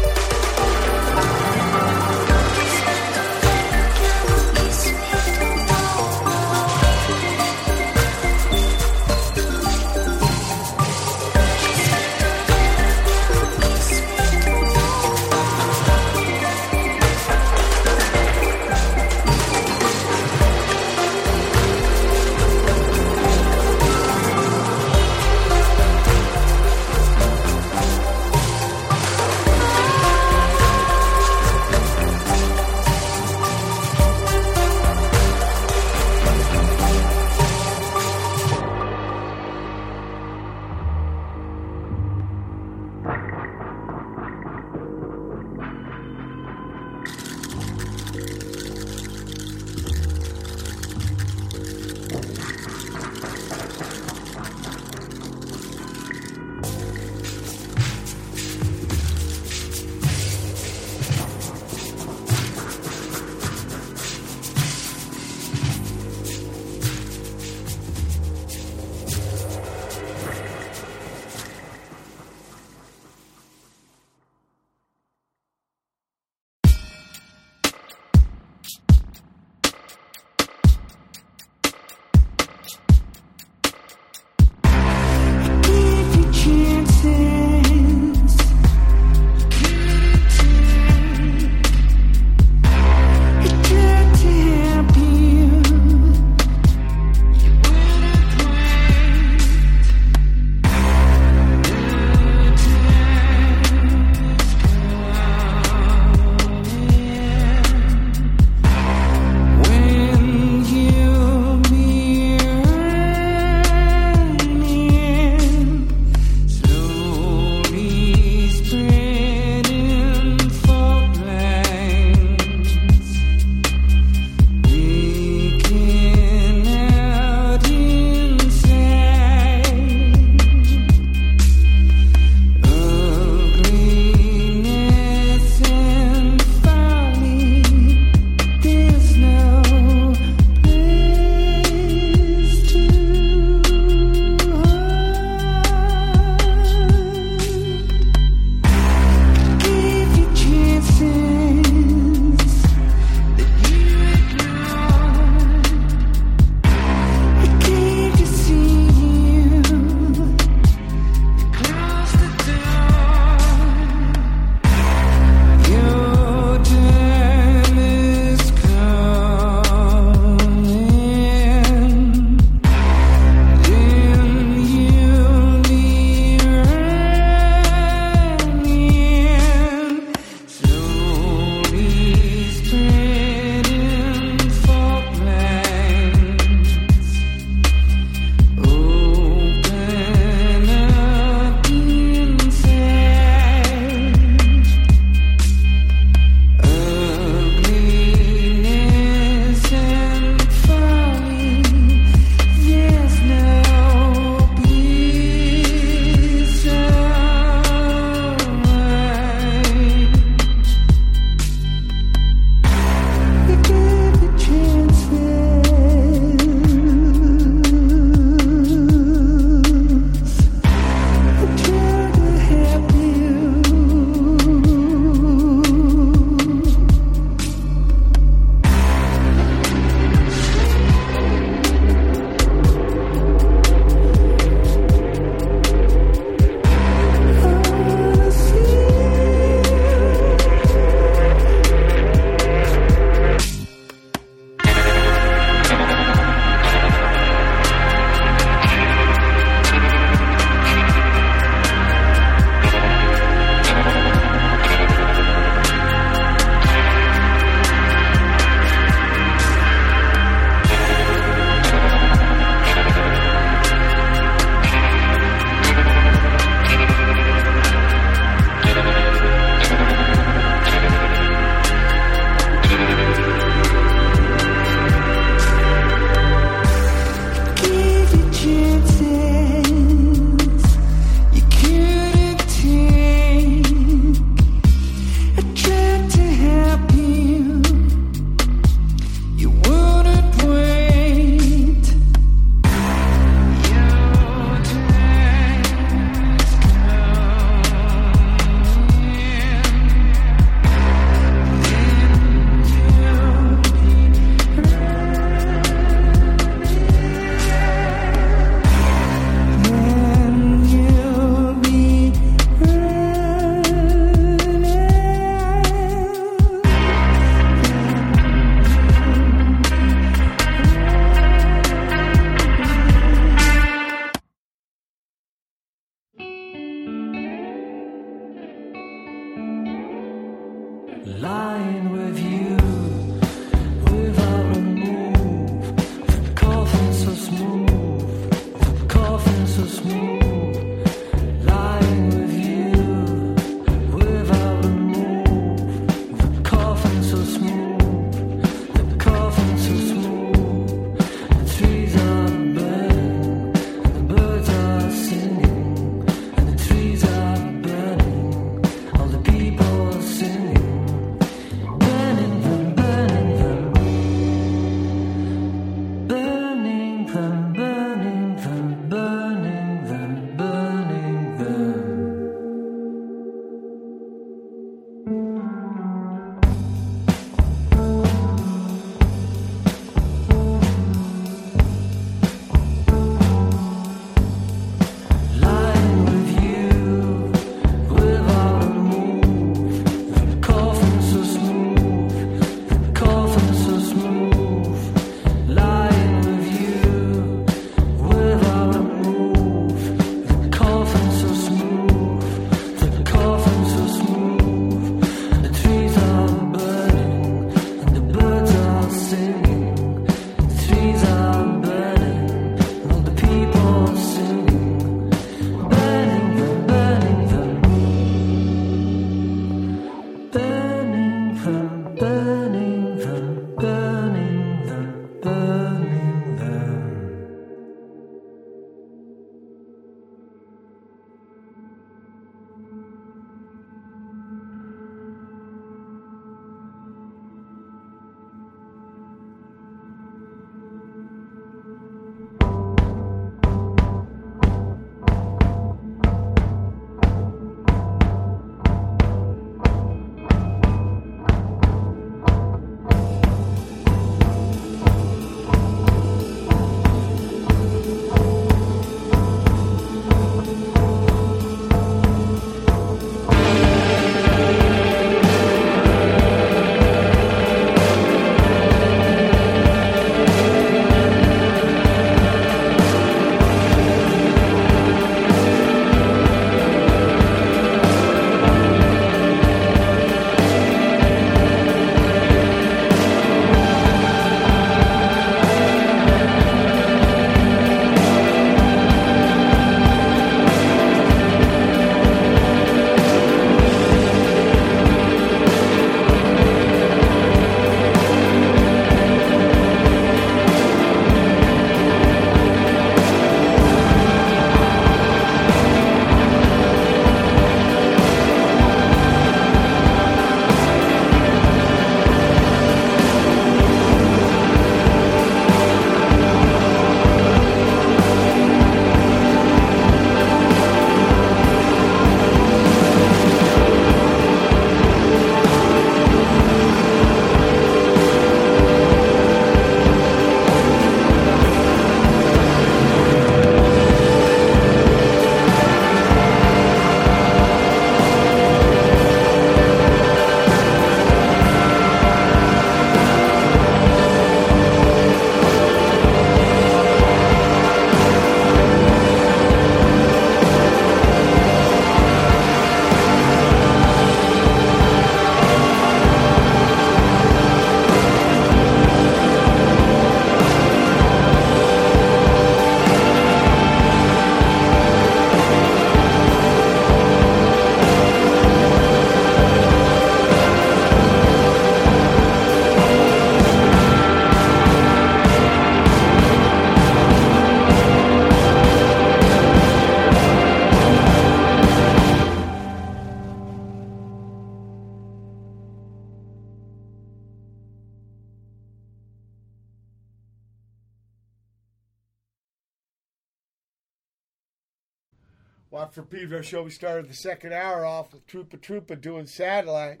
[596.18, 596.64] Pedro show.
[596.64, 600.00] We started the second hour off with Trupa Trupa doing satellite.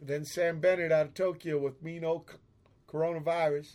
[0.00, 2.36] Then Samm Bennett out of Tokyo with Mean Old C-
[2.88, 3.72] Coronavirus.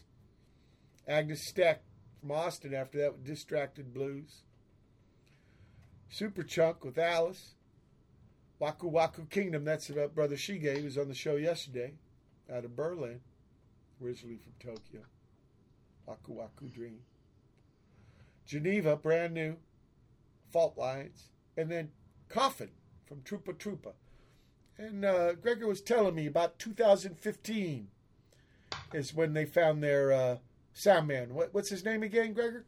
[1.06, 1.82] Agnes Steck
[2.22, 4.44] from Austin after that with Distracted Blues.
[6.10, 7.56] Superchunk with Alice.
[8.62, 10.78] Waqwaq Kingdom, that's about Brother Shige.
[10.78, 11.96] He was on the show yesterday
[12.50, 13.20] out of Berlin,
[14.02, 15.02] originally from Tokyo.
[16.08, 17.02] Waqwaq Dream.
[18.46, 19.58] Geneva, brand new.
[20.54, 21.28] Fault Lines.
[21.58, 21.90] And then
[22.30, 22.70] Coffin
[23.06, 23.94] from Trupa Trupa.
[24.78, 27.88] And uh, Gregor was telling me about 2015
[28.94, 30.38] is when they found their uh,
[30.74, 31.34] sound man.
[31.34, 32.66] What, what's his name again, Gregor?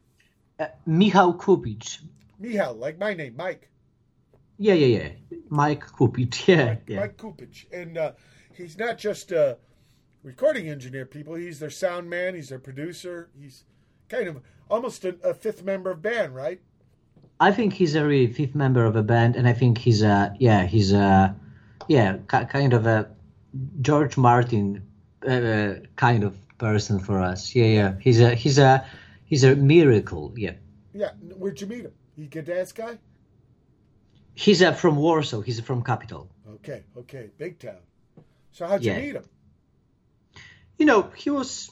[0.58, 2.00] Uh, Michał Kupicz.
[2.40, 3.70] Mihal, like my name, Mike.
[4.58, 5.36] Yeah, yeah, yeah.
[5.48, 6.46] Mike Kupicz.
[6.46, 7.00] Yeah, Mike, yeah.
[7.00, 7.64] Mike Kupicz.
[7.72, 8.12] And uh,
[8.54, 9.58] he's not just a
[10.22, 11.34] recording engineer, people.
[11.34, 12.34] He's their sound man.
[12.34, 13.30] He's their producer.
[13.38, 13.64] He's
[14.08, 16.60] kind of almost a, a fifth member of band, right?
[17.40, 20.34] I think he's a really fifth member of a band, and I think he's a
[20.38, 21.34] yeah, he's a
[21.88, 23.10] yeah, ki- kind of a
[23.80, 24.86] George Martin
[25.26, 27.54] uh, kind of person for us.
[27.54, 27.94] Yeah, yeah.
[28.00, 28.86] He's a he's a
[29.24, 30.32] he's a miracle.
[30.36, 30.52] Yeah.
[30.92, 31.10] Yeah.
[31.36, 31.92] Where'd you meet him?
[32.16, 32.98] He good dance guy?
[34.34, 35.40] He's uh, from Warsaw.
[35.40, 36.28] He's from capital.
[36.54, 37.30] Okay, okay.
[37.38, 37.78] Big town.
[38.52, 39.24] So how'd you meet him?
[40.78, 41.70] You know, he was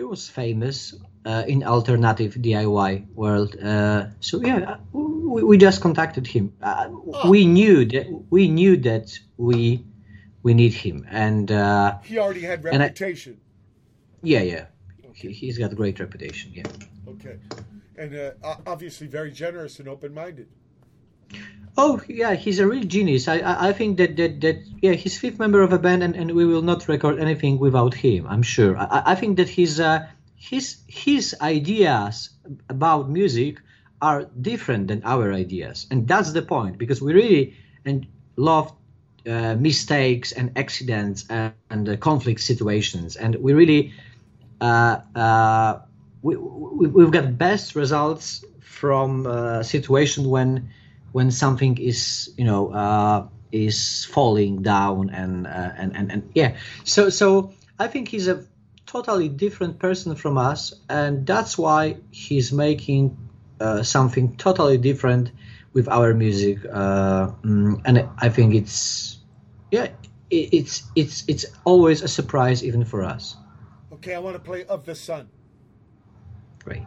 [0.00, 0.94] he was famous
[1.26, 3.54] uh, in alternative DIY world.
[3.62, 6.52] Uh, so yeah, we, we just contacted him.
[6.62, 6.88] Uh,
[7.28, 9.06] We knew that we knew that
[9.36, 9.84] we
[10.42, 13.34] we need him, and uh, He already had And I- reputation.
[14.22, 14.64] yeah, yeah,
[15.20, 16.48] he, he's got a great reputation.
[16.54, 16.68] Yeah.
[17.12, 17.36] Okay.
[18.00, 20.48] And uh, obviously very generous and open minded.
[21.76, 23.28] Oh yeah, he's a real genius.
[23.28, 26.14] I I, I think that, that that yeah, he's fifth member of a band, and,
[26.16, 28.26] and we will not record anything without him.
[28.28, 28.76] I'm sure.
[28.76, 30.06] I, I- think that his uh,
[30.36, 32.30] his his ideas
[32.68, 33.60] about music
[34.00, 38.06] are different than our ideas, and that's the point because we really and
[38.36, 38.72] love
[39.26, 43.92] uh, mistakes and accidents and, and uh, conflict situations, and we really
[44.60, 45.78] uh, uh,
[46.22, 50.70] we, we, we've got best results from a situation when
[51.12, 56.56] when something is you know uh, is falling down and, uh, and and and yeah.
[56.84, 58.44] So so I think he's a
[58.86, 63.16] totally different person from us and that's why he's making
[63.60, 65.30] uh, something totally different
[65.72, 69.18] with our music uh, mm, and I think it's
[69.70, 69.88] yeah
[70.30, 73.36] it, it's it's it's always a surprise even for us.
[73.92, 75.28] Okay, I want to play Of the Sun.
[76.64, 76.82] great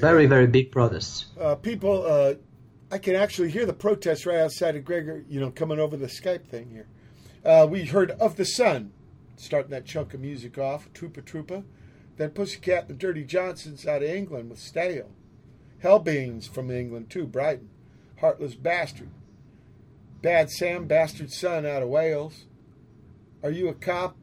[0.00, 1.26] very very big protests.
[1.40, 2.34] Uh, people, uh,
[2.90, 6.06] I can actually hear the protests right outside of Gregor, you know, coming over the
[6.06, 6.86] Skype thing here.
[7.44, 8.92] Uh, we heard Of the Sun
[9.36, 11.64] starting that chunk of music off, Trupa Trupa.
[12.16, 15.10] Then Pussycat and the Dirty Johnsons out of England with Stale.
[15.82, 17.68] Hellbeings from England too, Brighton.
[18.20, 19.10] Heartless Bastard.
[20.22, 22.46] Bad Sam, Bastard Son out of Wales.
[23.42, 24.16] Are You a Cop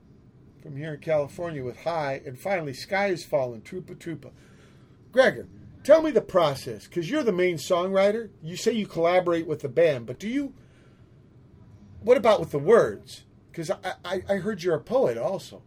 [0.62, 2.22] from here in California with High.
[2.26, 4.32] And finally, Sky is Falling, Trupa Trupa.
[5.12, 5.48] Gregor,
[5.84, 8.30] tell me the process, because you're the main songwriter.
[8.42, 10.54] You say you collaborate with the band, but do you.
[12.02, 13.24] What about with the words?
[13.52, 15.62] Because I, I, I heard you're a poet also.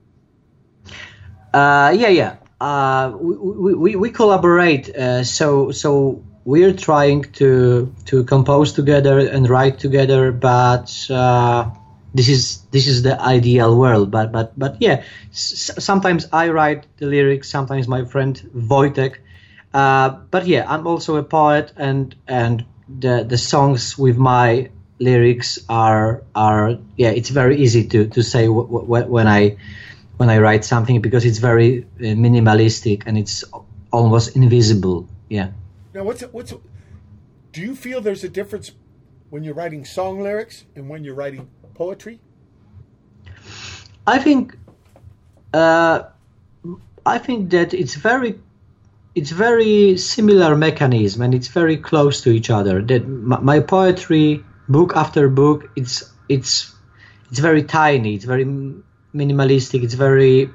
[1.55, 2.37] Uh, yeah, yeah.
[2.61, 4.95] Uh, we, we, we collaborate.
[4.95, 11.71] Uh, so so we're trying to to compose together and write together, but uh,
[12.15, 14.11] this is this is the ideal world.
[14.11, 17.49] But but but yeah, s- sometimes I write the lyrics.
[17.49, 19.17] Sometimes my friend Wojtek.
[19.77, 25.59] Uh, but yeah, I'm also a poet, and and the the songs with my lyrics
[25.69, 29.59] are are yeah, it's very easy to to say w- w- when I
[30.17, 33.45] when I write something because it's very uh, minimalistic and it's
[33.93, 35.09] almost invisible.
[35.29, 35.51] Yeah.
[35.93, 36.55] Now, what's what's
[37.53, 38.73] do you feel there's a difference
[39.29, 42.19] when you're writing song lyrics and when you're writing poetry?
[44.07, 44.57] I think
[45.53, 46.05] uh,
[47.05, 48.41] I think that it's very
[49.17, 52.83] it's very similar mechanism and it's very close to each other.
[52.83, 56.75] That my, poetry, book after book, it's it's
[57.31, 58.15] it's very tiny.
[58.15, 58.45] It's very
[59.15, 59.83] minimalistic.
[59.83, 60.51] It's very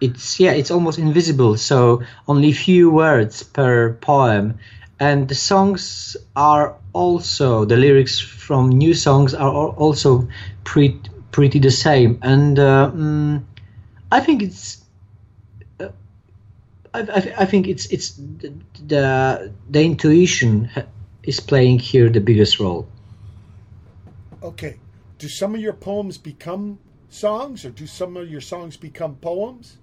[0.00, 1.56] it's yeah it's almost invisible.
[1.56, 4.58] So only few words per poem,
[4.98, 10.28] and the songs are also the lyrics from new songs are also
[10.64, 11.00] pretty
[11.30, 12.18] pretty the same.
[12.22, 13.44] And uh, mm,
[14.10, 14.79] I think it's
[16.92, 18.52] I, I, I think it's it's the
[18.86, 20.70] the, the intuition
[21.22, 22.88] is playing here the biggest role.
[24.42, 24.76] Okay.
[25.18, 26.78] Do some of your poems become
[27.10, 29.76] songs or do some of your songs become poems?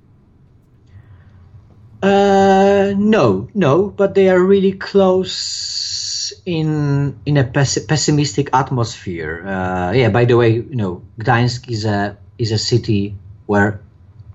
[2.01, 9.47] Uh, no, no, but they are really close in in a pes- pessimistic atmosphere.
[9.47, 10.09] Uh, yeah.
[10.09, 13.15] By the way, you know, Gdańsk is a is a city
[13.45, 13.81] where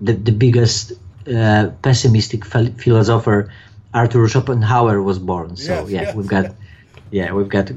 [0.01, 0.93] the the biggest
[1.27, 3.51] uh, pessimistic phil- philosopher
[3.93, 5.55] Arthur Schopenhauer was born.
[5.55, 6.15] So Yes, yeah, yes.
[6.15, 6.55] we've got
[7.11, 7.69] yeah we've got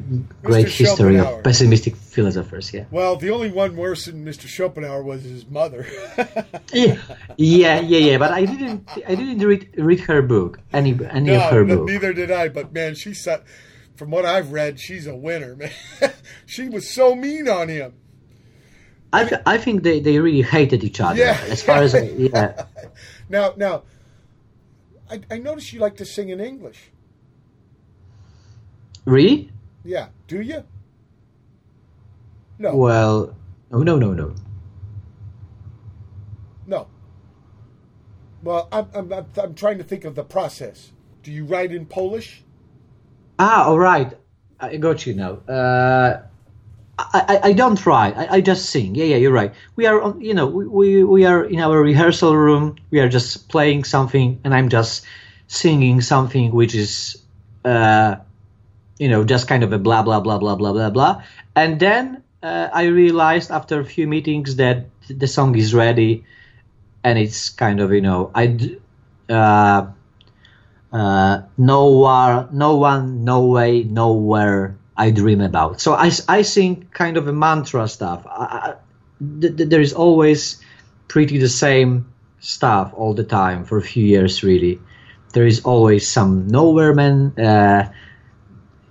[0.43, 2.73] great history of pessimistic philosophers.
[2.73, 2.85] Yeah.
[2.91, 4.47] Well, the only one worse than Mr.
[4.49, 5.87] Schopenhauer was his mother.
[6.73, 6.97] yeah,
[7.37, 8.19] yeah, yeah, yeah.
[8.19, 11.89] But I didn't, I didn't read read her book, any any of her no, book.
[11.89, 12.49] neither did I.
[12.49, 13.43] But man, she said,
[13.97, 15.71] from what I've read, she's a winner, man.
[16.47, 17.93] she was so mean on him.
[19.13, 21.19] I, th- I think they, they really hated each other.
[21.19, 21.41] Yeah.
[21.49, 22.67] As far as I, yeah,
[23.29, 23.83] Now, now,
[25.11, 26.91] I, I noticed you like to sing in English.
[29.05, 29.51] really?
[29.85, 30.65] Yeah, do you?
[32.59, 33.37] No, Well,
[33.71, 34.35] no, no, no, no.
[36.67, 36.89] no.
[38.43, 40.93] Well, I'm, I'm, I'm, I'm trying to think of the process.
[41.23, 42.43] Do you write in Polish?
[43.39, 44.17] Ah, all right.
[44.59, 45.33] I got you now.
[45.53, 46.23] Uh,
[46.99, 48.11] I, I, don't try.
[48.11, 48.95] I, I just sing.
[48.95, 49.55] Yeah, yeah, you're right.
[49.77, 52.77] We are, on, you know, we, we, are in our rehearsal room.
[52.91, 55.05] We are just playing something, and I'm just
[55.47, 57.19] singing something which is,
[57.67, 58.17] uh,
[58.99, 61.23] you know, just kind of a blah blah blah blah blah blah blah.
[61.55, 66.25] And then uh, I realized after a few meetings that the song is ready,
[67.05, 68.77] and it's kind of, you know, I.
[69.29, 69.91] Uh,
[70.93, 75.81] uh, nowhere, no one, no way, nowhere I dream about.
[75.81, 78.27] So I, I sing kind of a mantra stuff.
[78.27, 78.75] I, I,
[79.41, 80.61] th- th- there is always
[81.09, 84.81] pretty the same stuff all the time for a few years, really.
[85.33, 87.93] There is always some nowhere man, uh,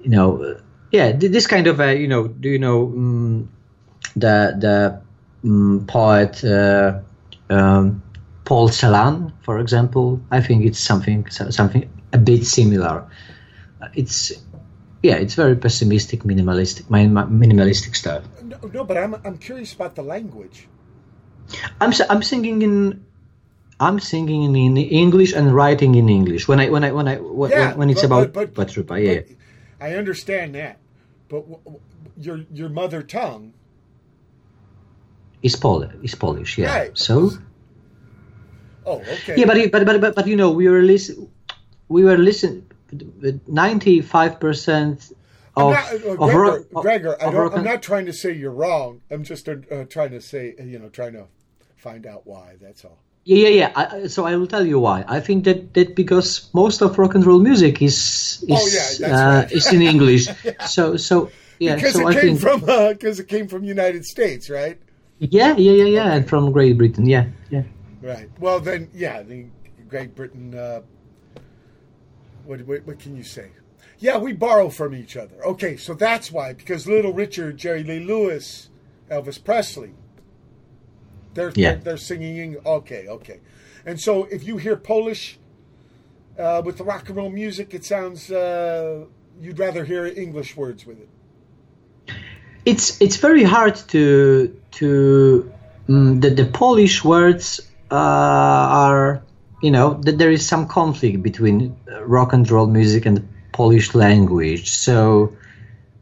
[0.01, 0.57] you know,
[0.91, 3.47] yeah, this kind of a, you know, do you know mm,
[4.15, 5.01] the the
[5.43, 7.01] mm, poet uh,
[7.49, 8.03] um,
[8.45, 10.21] Paul Celan, for example?
[10.29, 13.09] I think it's something something a bit similar.
[13.93, 14.31] It's
[15.05, 18.23] yeah, it's very pessimistic, minimalistic, mi- mi- minimalistic stuff.
[18.41, 20.67] No, no, but I'm, I'm curious about the language.
[21.79, 23.05] I'm I'm singing in
[23.79, 27.51] I'm singing in English and writing in English when I when I when I when,
[27.51, 29.21] Yeah, when it's but- about but- but- Patrupa, yeah.
[29.79, 30.79] I understand that,
[31.29, 31.81] but w- w-
[32.17, 33.53] your your mother tongue,
[35.43, 35.93] is Polish.
[36.01, 36.73] It's Polish, yeah.
[36.73, 36.97] Right.
[36.97, 37.31] So
[38.89, 41.29] oh, okay, yeah, but but but but, but you know we were listen
[41.87, 42.65] we were listening
[43.47, 45.11] ninety five percent
[45.55, 48.51] of not, uh, of Gregor, of- Gregor, I don't, I'm not trying to say you're
[48.51, 49.01] wrong.
[49.09, 51.27] I'm just uh, uh, trying to say, uh, you know, trying to
[51.77, 52.55] find out why.
[52.61, 52.97] That's all.
[53.23, 53.71] Yeah, yeah, yeah.
[53.75, 55.03] I, so I will tell you why.
[55.07, 59.07] I think that, that because most of rock and roll music is is Oh, yeah,
[59.07, 59.51] uh, right.
[59.51, 60.27] is in English.
[60.67, 61.75] So so yeah.
[61.75, 62.59] because so it I came think from
[62.93, 64.77] because it came from United States, right?
[65.17, 66.13] Yeah, yeah, yeah, yeah.
[66.13, 67.63] And from Great Britain, yeah, yeah.
[68.01, 68.29] Right.
[68.39, 69.45] Well, then, yeah, the
[69.87, 70.53] Great Britain.
[72.45, 73.49] What, what what can you say?
[73.99, 75.35] Yeah, we borrow from each other.
[75.45, 78.69] Okay, so that's why because Little Richard, Jerry Lee Lewis,
[79.09, 79.93] Elvis Presley,
[81.33, 81.73] they're Yeah.
[81.75, 82.57] they're, they're singing.
[82.65, 83.39] Okay, okay,
[83.85, 85.37] and so if you hear Polish
[86.37, 89.05] uh, with the rock and roll music, it sounds uh,
[89.41, 91.09] you'd rather hear English words with it.
[92.65, 95.51] It's it's very hard to to
[95.87, 97.61] mm, the the Polish words
[97.91, 99.21] uh, are
[99.61, 103.23] you know that there is some conflict between uh, rock and roll music and the
[103.51, 104.69] Polish language.
[104.69, 105.35] So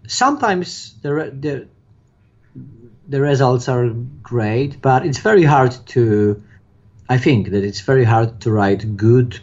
[0.07, 1.09] sometimes the
[1.39, 1.67] the
[3.07, 3.89] the results are
[4.21, 6.41] great, but it's very hard to.
[7.09, 9.39] I think that it's very hard to write good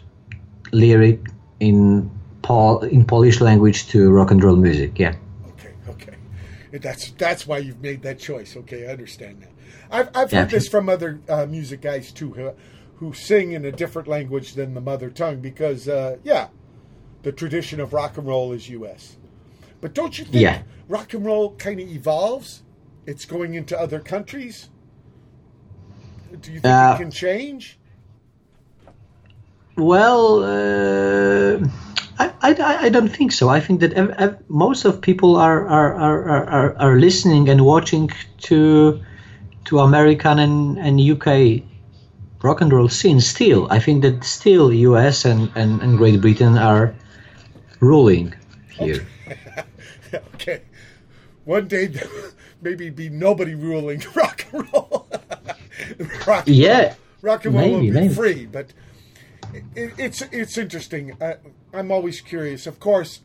[0.71, 1.19] lyric
[1.59, 2.09] in
[2.41, 4.97] Pol- in Polish language to rock and roll music.
[4.99, 5.15] Yeah.
[5.47, 6.15] Okay, okay.
[6.79, 8.57] That's that's why you've made that choice.
[8.57, 9.51] Okay, I understand that.
[9.91, 10.41] I've I've Yeah.
[10.41, 12.51] heard this from other uh, music guys too, who,
[13.01, 16.49] who sing in a different language than the mother tongue because, uh, yeah,
[17.23, 19.17] the tradition of rock and roll is U.S.
[19.81, 20.61] But don't you think Yeah.
[20.87, 22.61] rock and roll kind of evolves?
[23.07, 24.69] It's going into other countries.
[26.39, 27.79] Do you think Uh, it can change?
[29.77, 31.67] Well, uh,
[32.19, 33.49] I, I, I don't think so.
[33.49, 37.65] I think that ev- ev- most of people are are, are, are, are listening and
[37.65, 38.11] watching
[38.41, 39.01] to
[39.65, 41.63] to American and, and UK
[42.43, 43.67] rock and roll scene still.
[43.69, 46.93] I think that still US and, and, and Great Britain are
[47.79, 48.33] ruling
[48.69, 49.05] here.
[50.35, 50.61] okay.
[51.45, 51.93] One day,
[52.61, 55.07] maybe be nobody ruling rock and roll.
[56.27, 58.13] rock and Yeah, roll, rock and roll maybe, will be maybe.
[58.13, 58.73] free, but
[59.75, 61.17] it, it's it's interesting.
[61.21, 61.35] I,
[61.73, 62.67] I'm always curious.
[62.67, 63.21] Of course,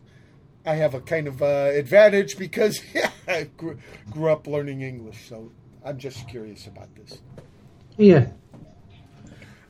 [0.65, 3.79] I have a kind of uh, advantage because yeah, I grew,
[4.11, 5.53] grew up learning English, so
[5.85, 7.21] I'm just curious about this.
[7.97, 8.29] Yeah.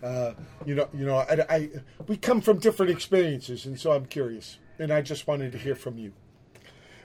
[0.02, 0.32] Uh,
[0.64, 1.70] you know, you know, I, I
[2.06, 5.74] we come from different experiences, and so I'm curious, and I just wanted to hear
[5.74, 6.12] from you.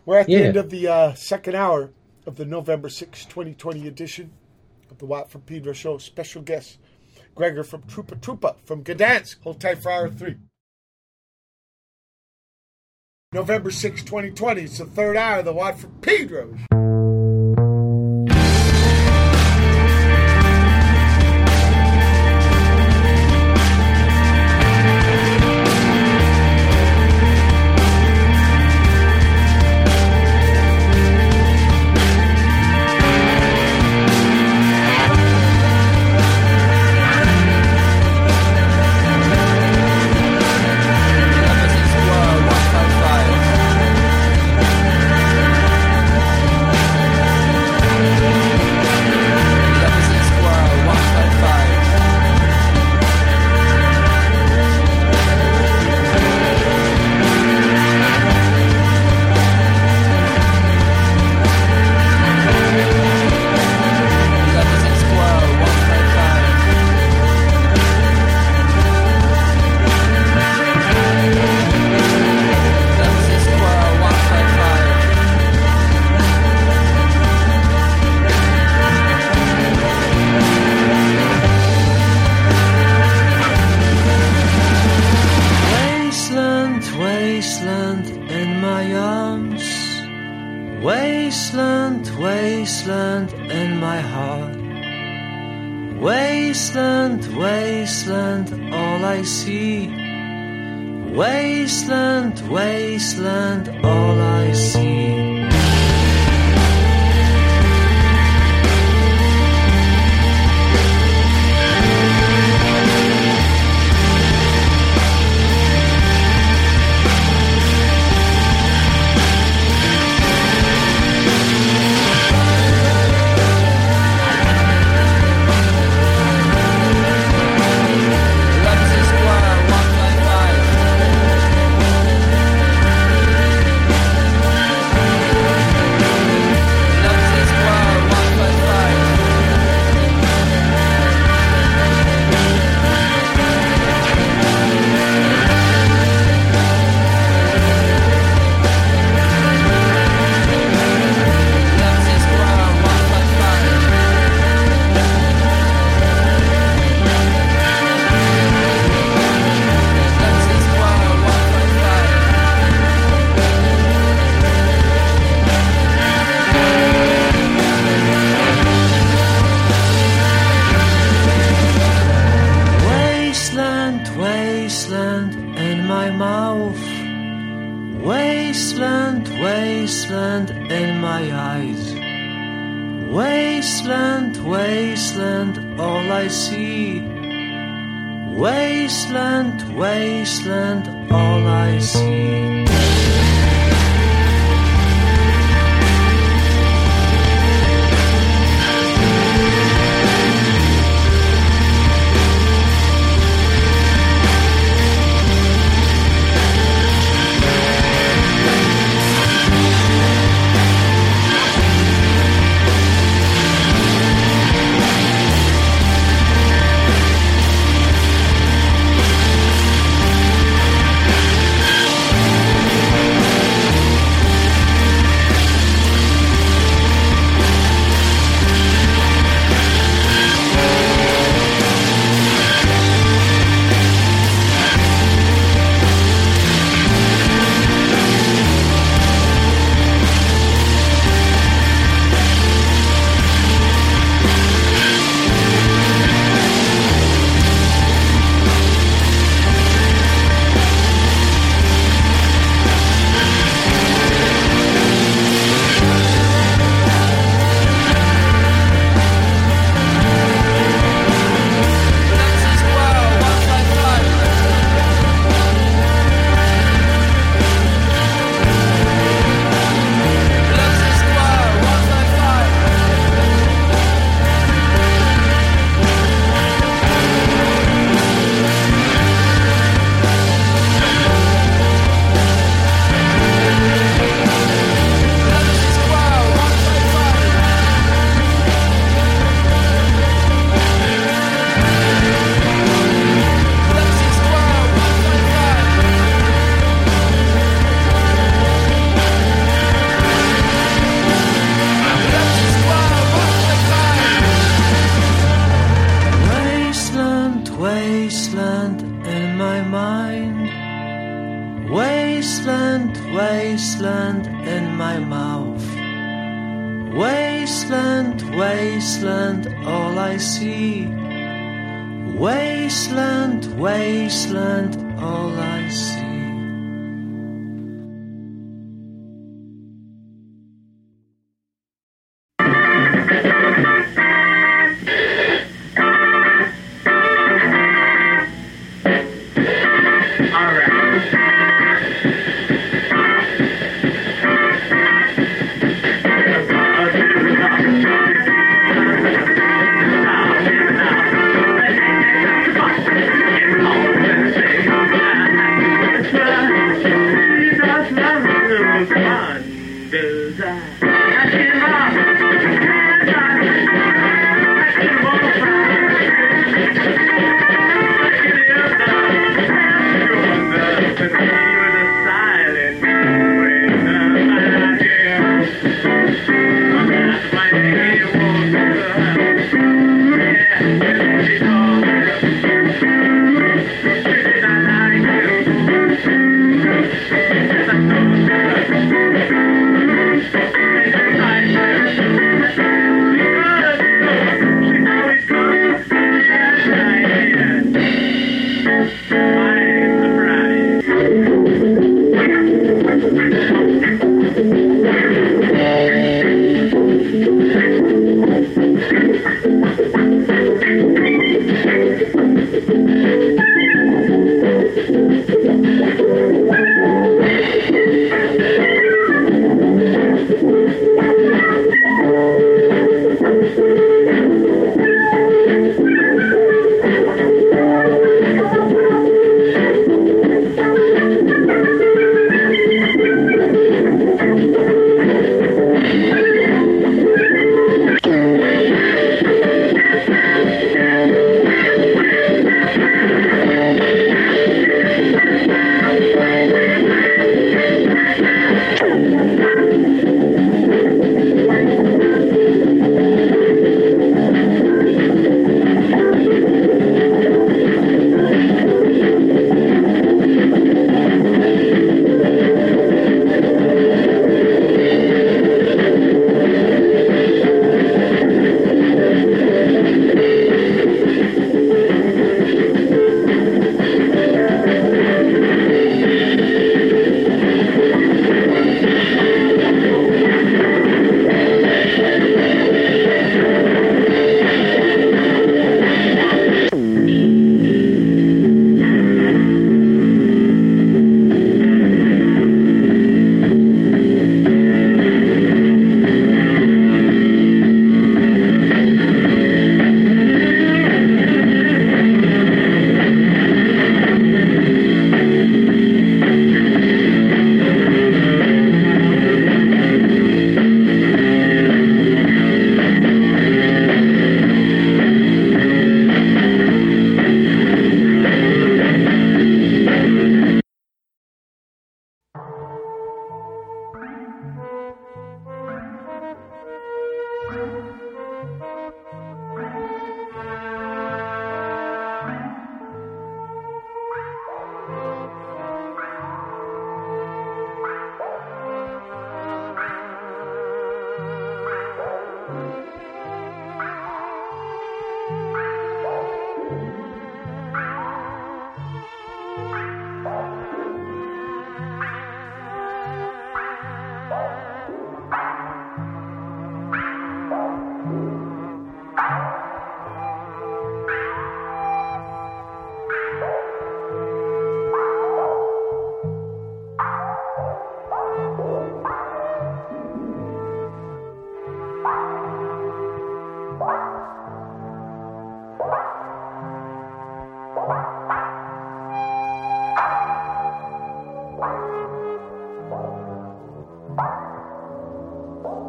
[0.06, 0.40] We're at the Yeah.
[0.40, 1.92] end of the uh, second hour
[2.28, 4.32] of the November 6, 2020 edition
[4.90, 5.98] of the Watt from Pedro Show.
[6.00, 6.80] Special guest,
[7.34, 9.42] Gregor from Trupa Trupa from Gdansk.
[9.44, 10.36] Hold tight for hour three.
[13.32, 14.62] November 6, 2020.
[14.64, 16.54] It's the third hour of the Watt from Pedro.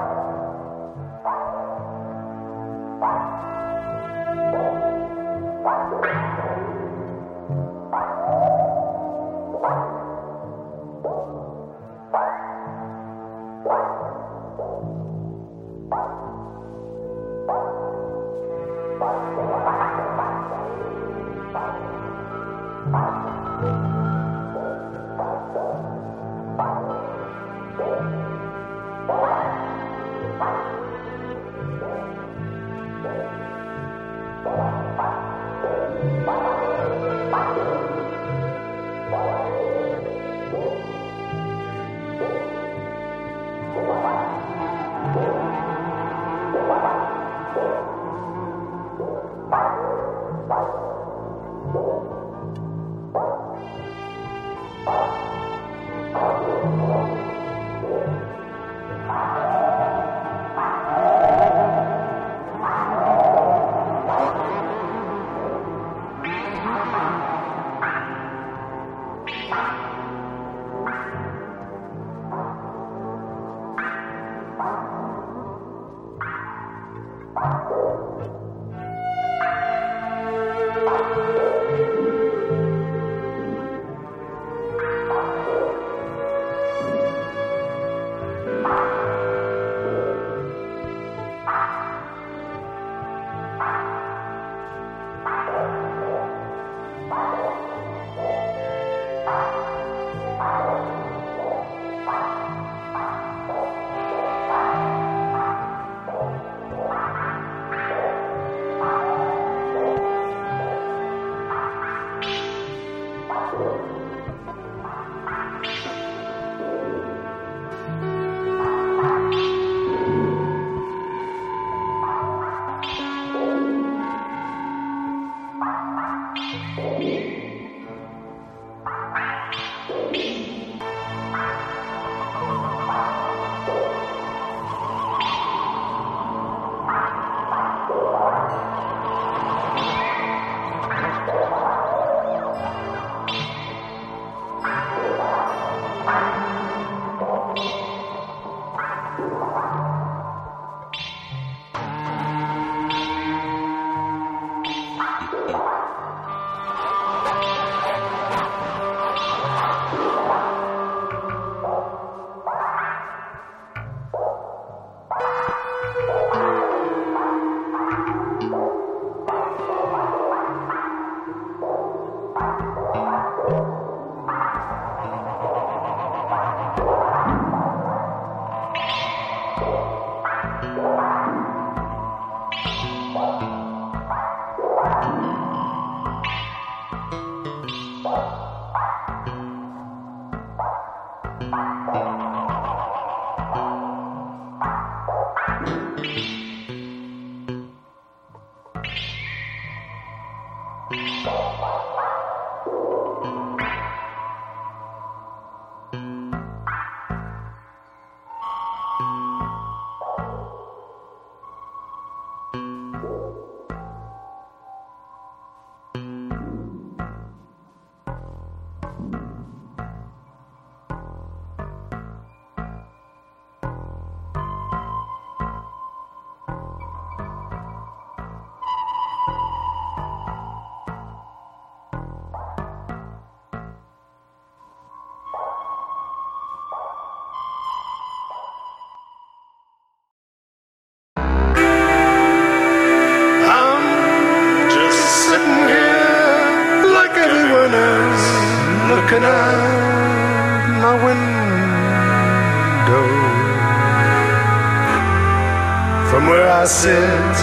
[256.64, 257.36] I sit,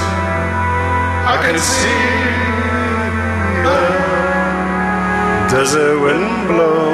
[1.32, 2.04] I can see
[3.66, 3.80] the
[5.52, 6.88] desert wind blow.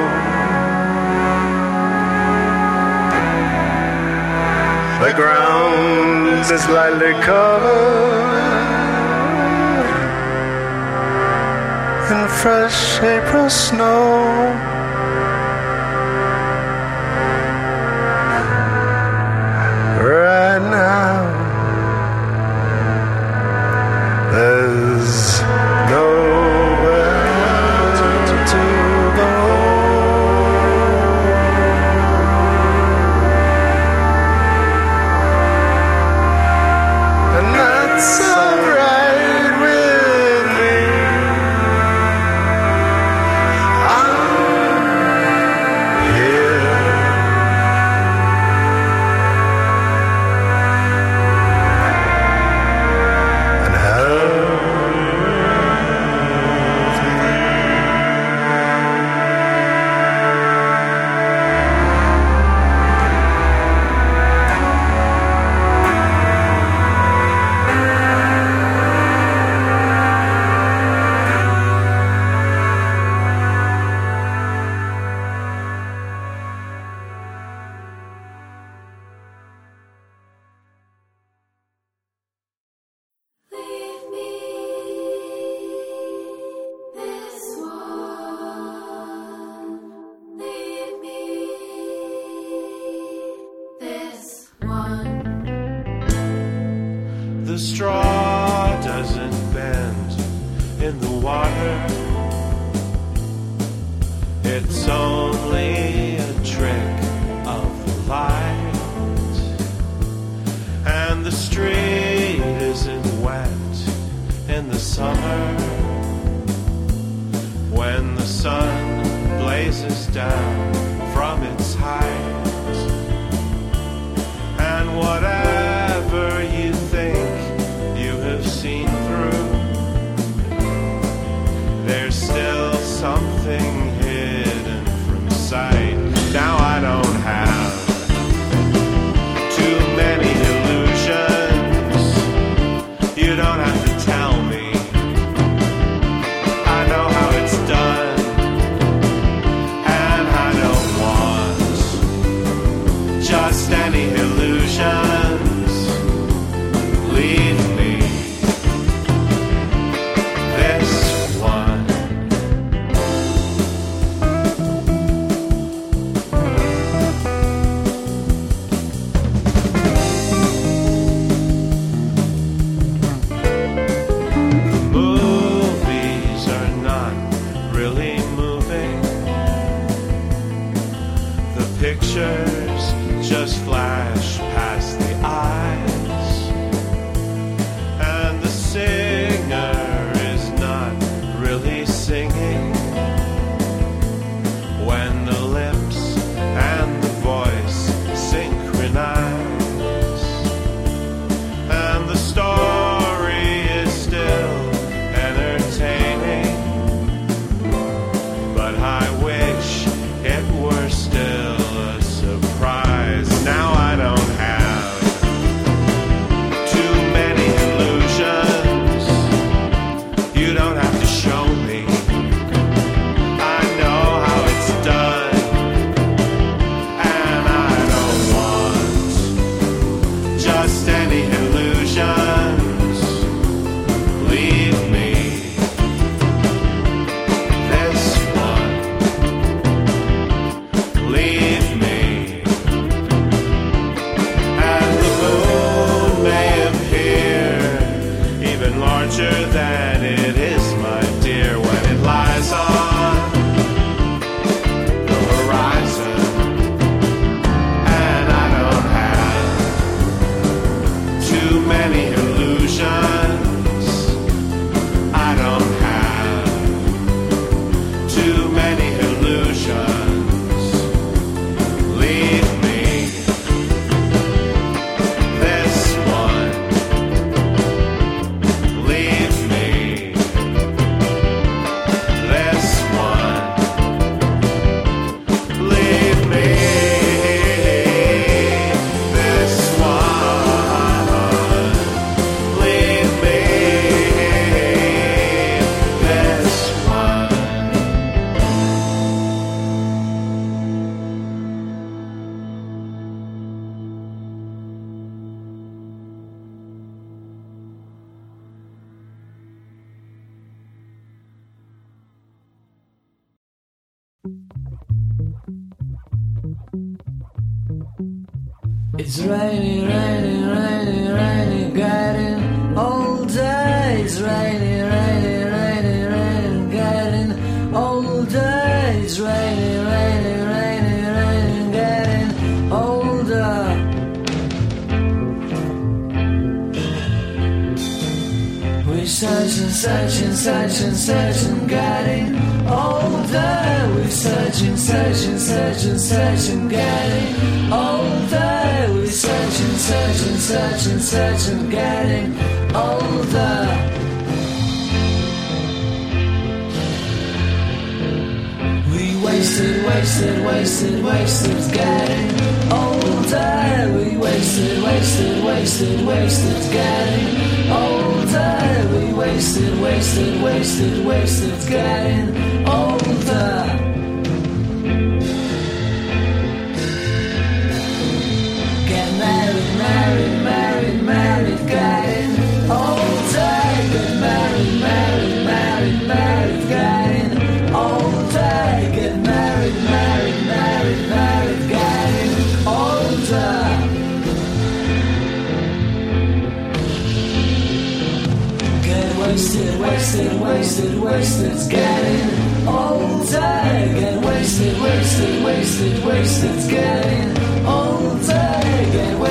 [5.04, 8.26] The ground is lightly covered
[12.10, 14.05] in fresh April snow.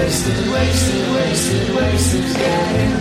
[0.06, 2.95] Get wasted, wasted, wasted, wasted's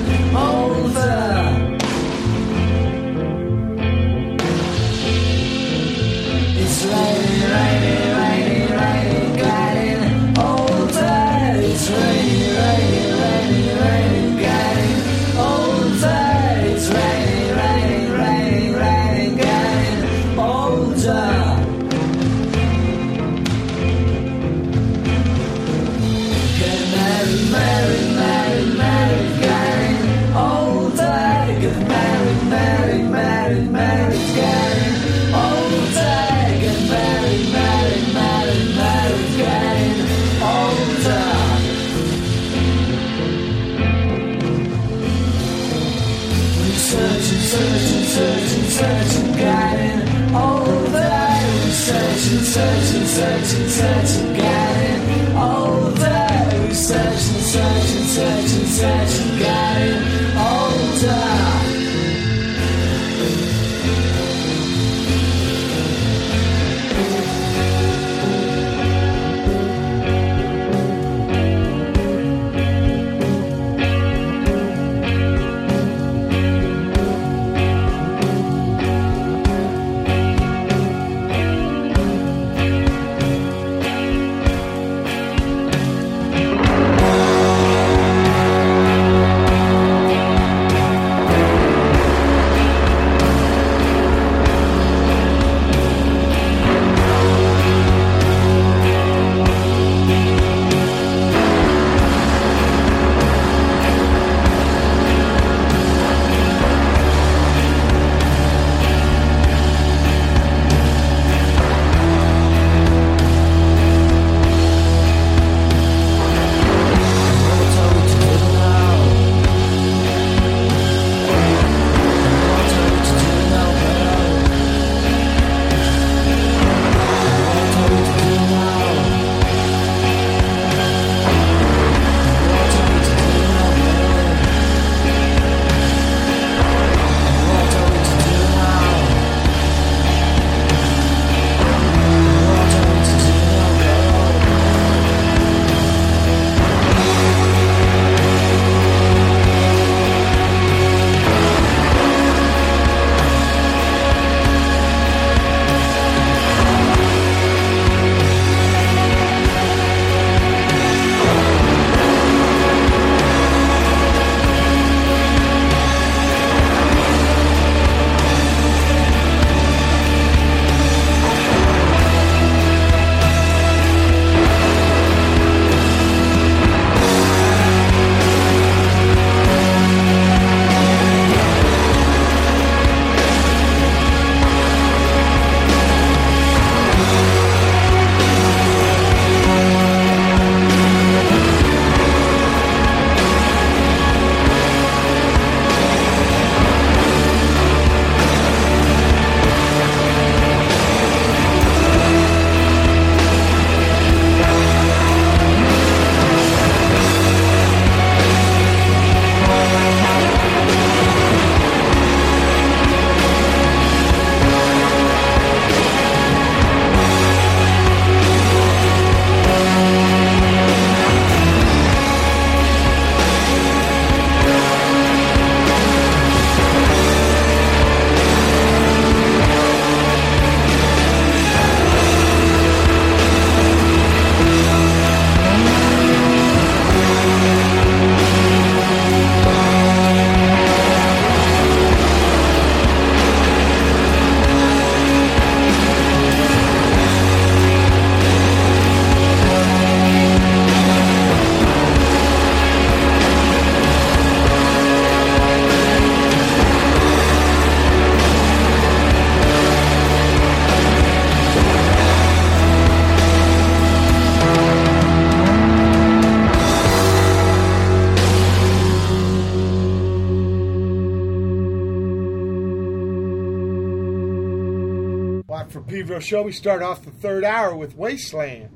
[276.15, 276.43] From show.
[276.43, 278.71] We start off the third hour with Wasteland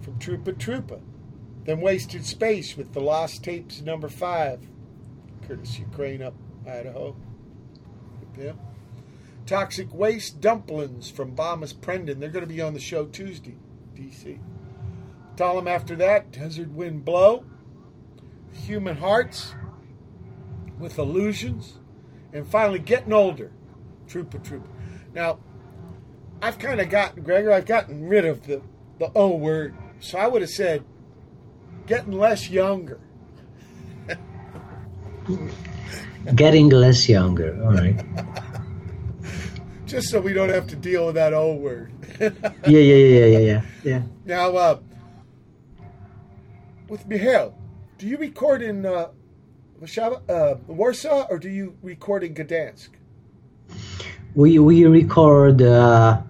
[0.00, 1.02] from Trupa Trupa.
[1.66, 4.66] Then Wasted Space with The Lost Tapes number five,
[5.46, 6.32] Curtis Crane Up,
[6.66, 7.14] Idaho.
[8.38, 8.52] Yeah.
[9.44, 12.18] Toxic Waste Dumplings from Bomis Prendin.
[12.20, 13.58] They're going to be on the show Tuesday,
[13.94, 14.38] DC.
[15.36, 17.44] Thollem after that, Desert Wind Blow,
[18.64, 19.54] Human Hearts
[20.78, 21.80] with Illusions,
[22.32, 23.52] and finally Getting Older,
[24.08, 24.68] Trupa Trupa.
[25.14, 25.38] Now,
[26.62, 28.62] kind of gotten, Gregor, I've gotten rid of the,
[28.98, 29.74] the O word.
[30.00, 30.84] So I would have said
[31.86, 33.00] getting less younger.
[36.36, 37.60] Getting less younger.
[37.64, 38.00] All right.
[39.86, 41.92] Just so we don't have to deal with that O word.
[42.20, 44.02] Yeah, yeah, yeah, yeah, yeah, yeah.
[44.24, 44.78] Now, uh,
[46.88, 47.52] with Michał,
[47.98, 49.08] do you record in uh,
[50.28, 52.90] uh, Warsaw or do you record in Gdansk?
[54.36, 56.22] We we record uh,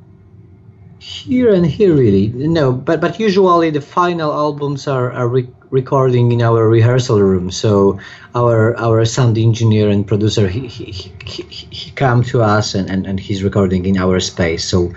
[1.02, 2.28] here and here really.
[2.28, 7.50] No, but but usually the final albums are, are re- recording in our rehearsal room.
[7.50, 7.98] So
[8.36, 10.92] our our sound engineer and producer he he,
[11.24, 14.64] he, he, come to us and, and, and he's recording in our space.
[14.64, 14.92] So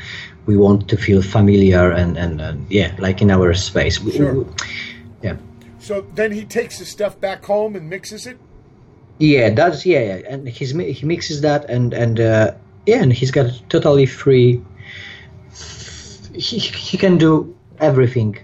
[0.46, 3.98] we want to feel familiar and, and, and yeah, like in our space.
[3.98, 4.34] Sure.
[4.34, 4.46] we-
[5.24, 5.38] yeah.
[5.80, 8.38] So then he takes the stuff back home and mixes it?
[9.18, 10.30] Yeah, that's yeah, yeah.
[10.30, 12.52] and he's he mixes that and and uh,
[12.86, 14.62] yeah, and he's got totally free.
[16.36, 18.38] He he can do everything,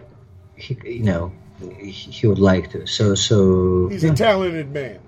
[0.55, 1.31] he you know,
[1.77, 2.87] he, would like to.
[2.87, 3.87] So so.
[3.89, 4.11] He's yeah.
[4.11, 4.99] a talented man.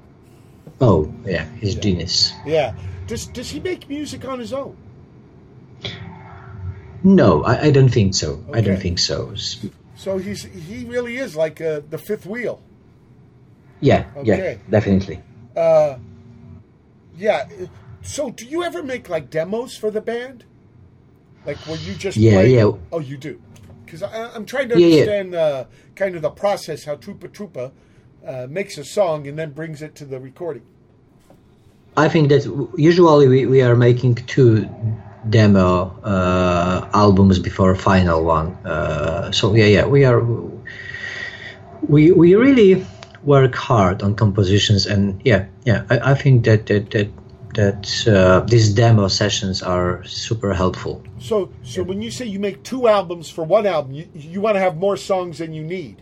[0.81, 2.33] Oh yeah, he's genius.
[2.45, 2.75] Yeah.
[3.07, 4.77] Does, does he make music on his own?
[7.03, 8.43] No, I, I don't think so.
[8.53, 9.35] I don't think so.
[9.95, 12.61] So he's he really is like uh, the fifth wheel.
[13.81, 14.53] Yeah, Okay.
[14.53, 15.21] yeah, definitely.
[15.55, 15.97] Uh,
[17.17, 17.49] yeah.
[18.01, 20.45] So do you ever make like demos for the band?
[21.45, 22.55] Like where you just Yeah, play?
[22.55, 22.71] yeah.
[22.91, 23.41] Oh, you do.
[23.85, 24.93] Because I'm trying to Yeah, yeah.
[24.93, 25.65] understand uh,
[25.95, 27.71] kind of the process how Trupa Trupa
[28.25, 30.63] uh, makes a song and then brings it to the recording.
[31.95, 34.67] I think that usually we, we are making two
[35.29, 38.47] demo uh, albums before a final one.
[38.65, 40.23] Uh, so yeah, yeah, we are
[41.87, 42.85] we we really
[43.23, 47.09] work hard on compositions, and yeah, yeah, I, I think that that that
[47.53, 51.03] that uh, these demo sessions are super helpful.
[51.19, 54.55] So so when you say you make two albums for one album, you, you want
[54.55, 56.01] to have more songs than you need.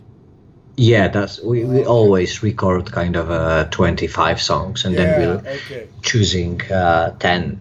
[0.76, 5.04] Yeah, that's we, we always record kind of uh, twenty five songs, and yeah.
[5.04, 5.88] then we'll okay.
[6.00, 7.60] choosing uh, ten.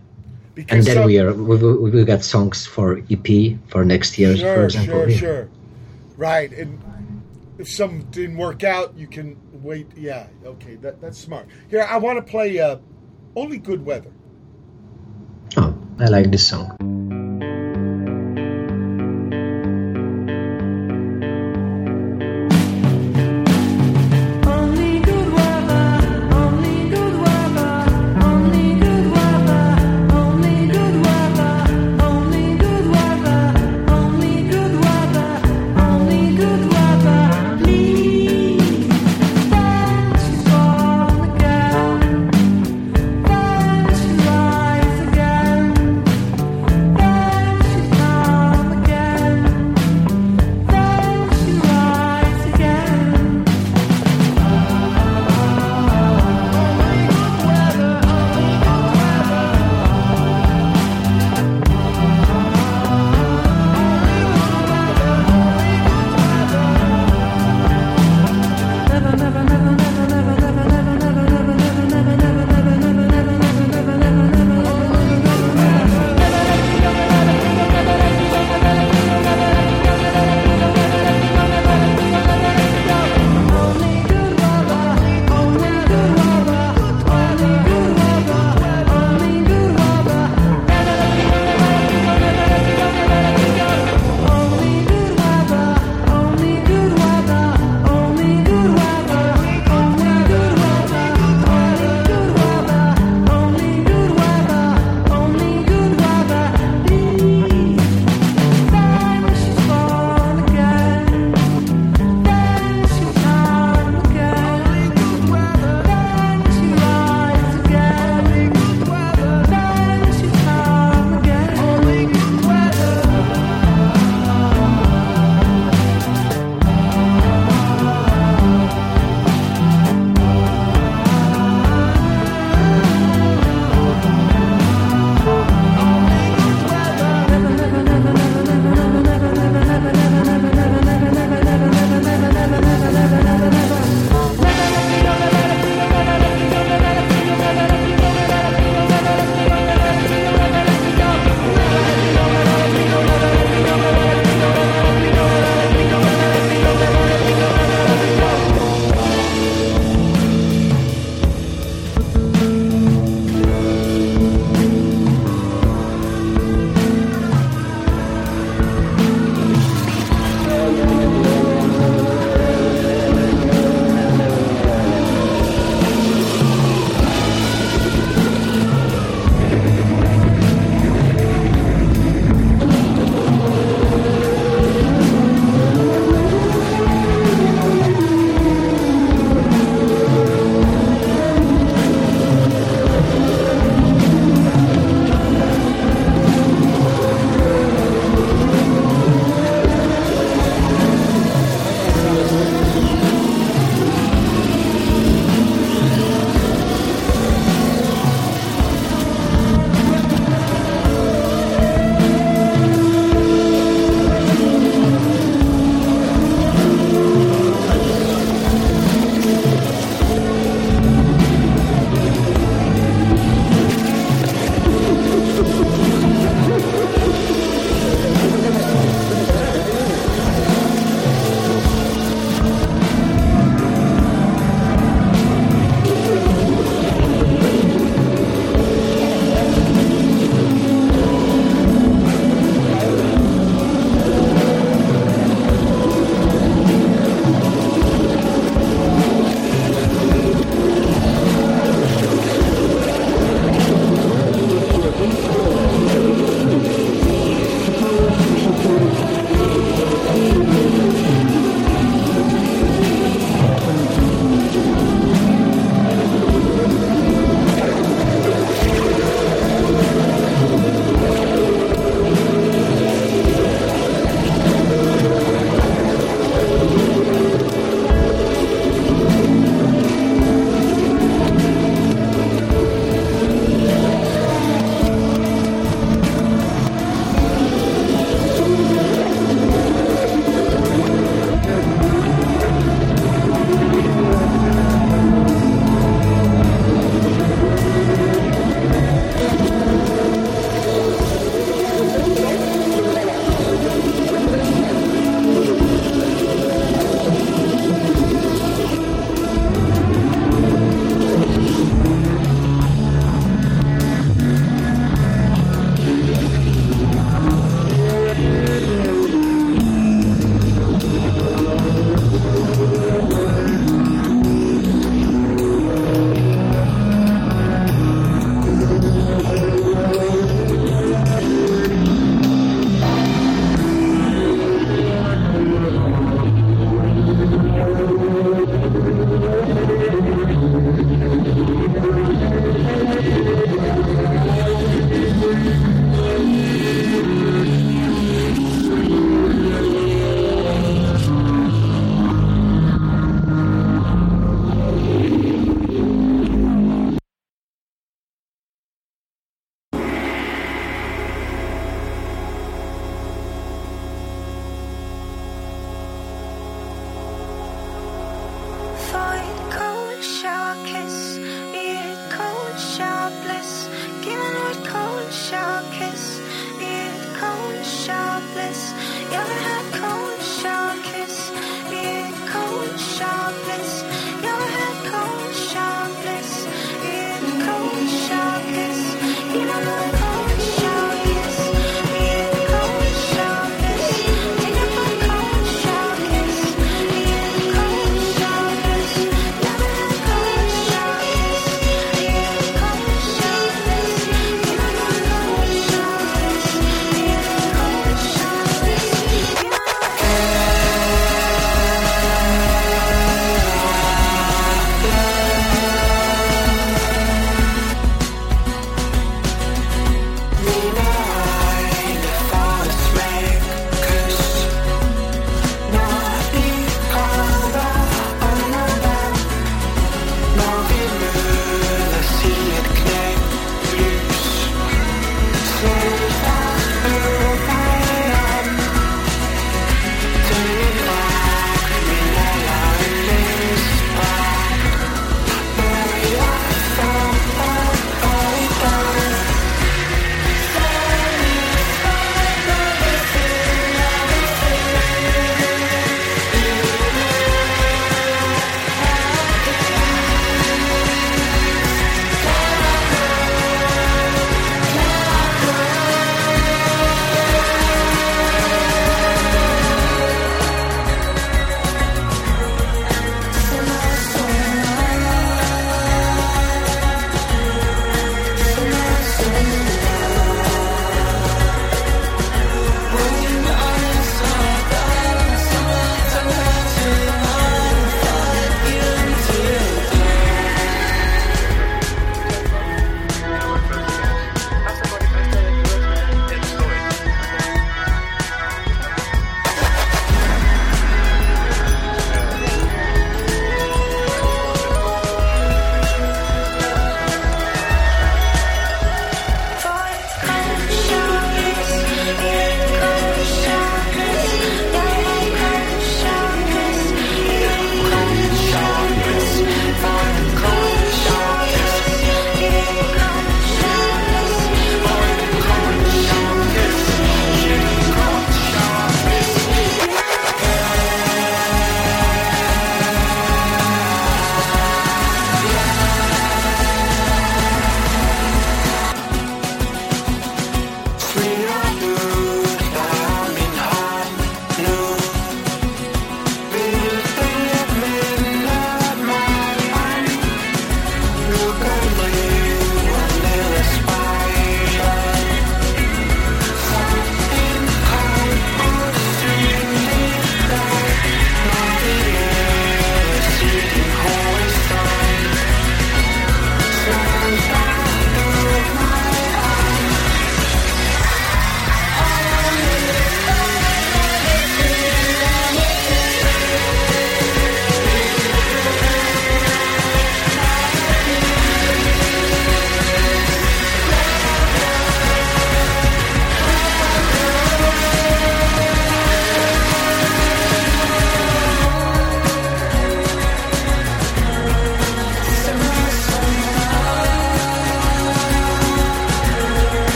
[0.56, 3.84] Because and then some- we are we will we will get songs for EP for
[3.84, 4.94] next year, Sure, for example.
[4.94, 5.18] sure, yeah.
[5.18, 5.50] sure.
[6.18, 6.80] Right, and
[7.58, 9.88] if some didn't work out, you can wait.
[9.98, 11.48] Yeah, okay, that, that's smart.
[11.70, 12.78] Here, I want to play uh,
[13.36, 14.12] "Only Good Weather."
[15.58, 17.11] Oh, I like this song.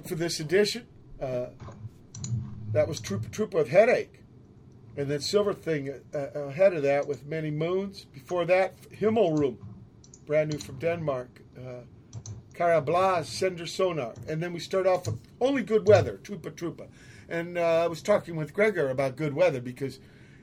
[0.00, 0.86] Music for this edition.
[1.20, 1.46] Uh,
[2.72, 4.22] that was Trupa Trupa with Headache.
[4.96, 8.04] And then Silverthing uh, ahead of that with Many Moons.
[8.04, 9.56] Before that, Himmelrum,
[10.26, 11.40] brand new from Denmark.
[11.56, 11.82] Uh,
[12.54, 14.14] Kaere Bla, Sender Sonar.
[14.28, 16.88] And then we start off with Only Good Weather, Trupa Trupa.
[17.28, 20.00] And uh, I was talking with Gregor about good weather because,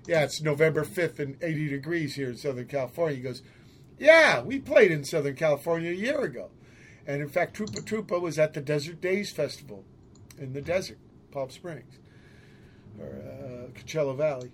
[0.08, 3.18] yeah, it's November 5th and 80 degrees here in Southern California.
[3.18, 3.42] He goes,
[3.98, 6.50] Yeah, we played in Southern California a year ago.
[7.08, 9.86] And in fact, Trupa Trupa was at the Desert Days Festival
[10.38, 10.98] in the desert,
[11.32, 11.98] Palm Springs,
[13.00, 14.52] or uh, Coachella Valley.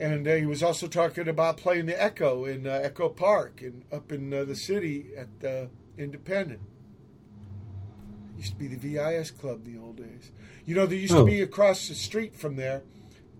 [0.00, 3.84] And uh, he was also talking about playing the Echo in uh, Echo Park and
[3.92, 5.66] up in uh, the city at uh,
[5.98, 6.60] Independent.
[8.38, 10.30] Used to be the VIS Club in the old days.
[10.64, 11.24] You know, there used Oh.
[11.24, 12.82] to be across the street from there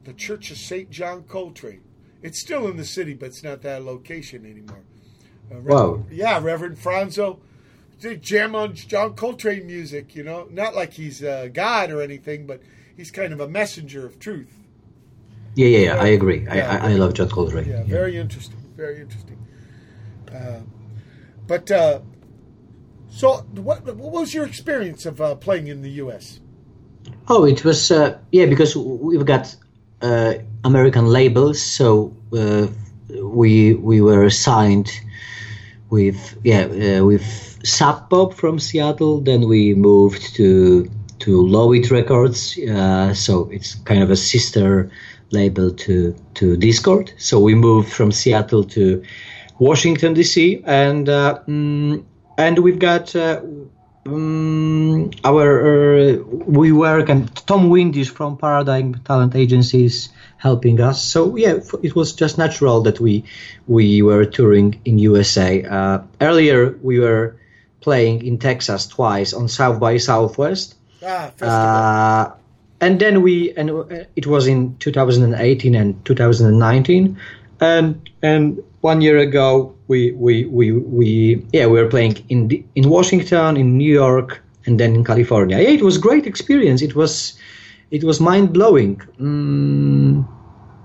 [0.05, 0.91] the Church of St.
[0.91, 1.83] John Coltrane.
[2.23, 4.83] It's still in the city, but it's not that location anymore.
[5.51, 6.05] Uh, Rev- Wow.
[6.11, 7.39] Yeah, Reverend Franzo.
[8.20, 10.48] Jam on John Coltrane music, you know.
[10.50, 12.60] Not like he's a God or anything, but
[12.97, 14.52] he's kind of a messenger of truth.
[15.55, 15.97] Yeah, yeah, yeah.
[15.97, 16.47] I agree.
[16.48, 16.78] I, Yeah.
[16.82, 17.68] I, I love John Coltrane.
[17.68, 18.58] Yeah, very interesting.
[18.76, 19.39] Very interesting.
[20.32, 20.60] Uh,
[21.47, 22.00] but uh,
[23.10, 26.40] so, what, what was your experience of uh, playing in the U.S.?
[27.28, 29.55] Oh, it was uh, yeah because we've got
[30.00, 32.68] uh, American labels, so uh,
[33.22, 34.90] we we were signed
[35.90, 39.20] with yeah uh, with Sub Pop from Seattle.
[39.20, 44.91] Then we moved to to Lovitt Records, uh, so it's kind of a sister
[45.31, 47.12] label to to Dischord.
[47.18, 49.02] So we moved from Seattle to
[49.58, 50.62] Washington D.C.
[50.65, 52.05] and uh, mm,
[52.39, 53.15] and we've got.
[53.15, 53.41] Uh,
[54.05, 60.08] um, our uh, we work and Tom Windish from Paradigm Talent Agencies
[60.39, 61.00] helping us.
[61.05, 63.24] So yeah, it was just natural that we
[63.68, 65.62] we were touring in USA.
[65.62, 67.36] Uh, earlier we were
[67.83, 70.77] playing in Texas twice on South by Southwest.
[71.05, 71.33] Ah.
[71.41, 72.35] Uh,
[72.83, 73.85] and then we and uh,
[74.17, 77.17] it was in 2018 and 2019
[77.61, 82.65] and and one year ago we we we, we yeah we were playing in the,
[82.75, 85.59] in Washington in New York and then in California.
[85.59, 86.83] Yeah it was great experience.
[86.83, 87.39] It was
[87.91, 90.27] it was mind blowing mm,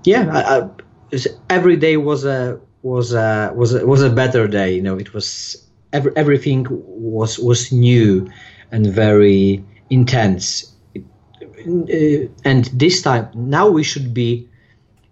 [0.04, 1.18] yeah I, I,
[1.50, 4.74] every day was a was a was a, was a better day.
[4.76, 8.30] You know it was every, everything was was new
[8.70, 14.48] and very intense uh, and this time now we should be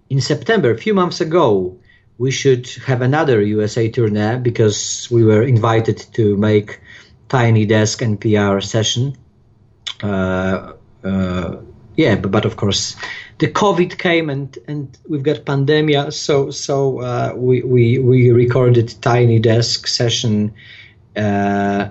[0.09, 1.79] in September, a few months ago,
[2.19, 6.81] we should have another USA tournée because we were invited to make
[7.29, 9.17] Tiny Desk NPR session.
[10.03, 10.73] Uh,
[11.05, 11.57] uh,
[11.97, 12.97] yeah, but, but of course,
[13.39, 18.95] the COVID came and, and we've got pandemia, so so uh, we, we we recorded
[19.03, 20.55] Tiny Desk session
[21.17, 21.89] uh,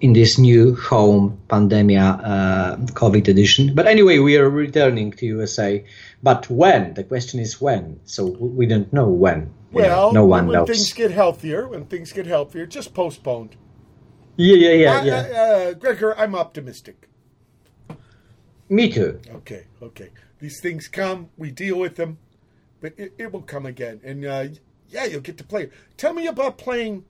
[0.00, 3.74] in this new home pandemia uh, COVID edition.
[3.74, 5.84] But anyway, we are returning to USA.
[6.22, 6.94] But when?
[6.94, 8.00] The question is when.
[8.04, 9.52] So we don't know when.
[9.72, 10.68] Well, no one when knows.
[10.68, 13.56] things get healthier, when things get healthier, just postponed.
[14.36, 15.42] Yeah, yeah, yeah, I- yeah.
[15.42, 17.08] Uh, Gregor, I'm optimistic.
[18.68, 19.20] Me too.
[19.36, 20.10] Okay, okay.
[20.44, 22.18] These things come, we deal with them,
[22.82, 24.02] but it, it will come again.
[24.04, 24.48] And uh,
[24.90, 25.70] yeah, you'll get to play.
[25.96, 27.06] Tell me about playing.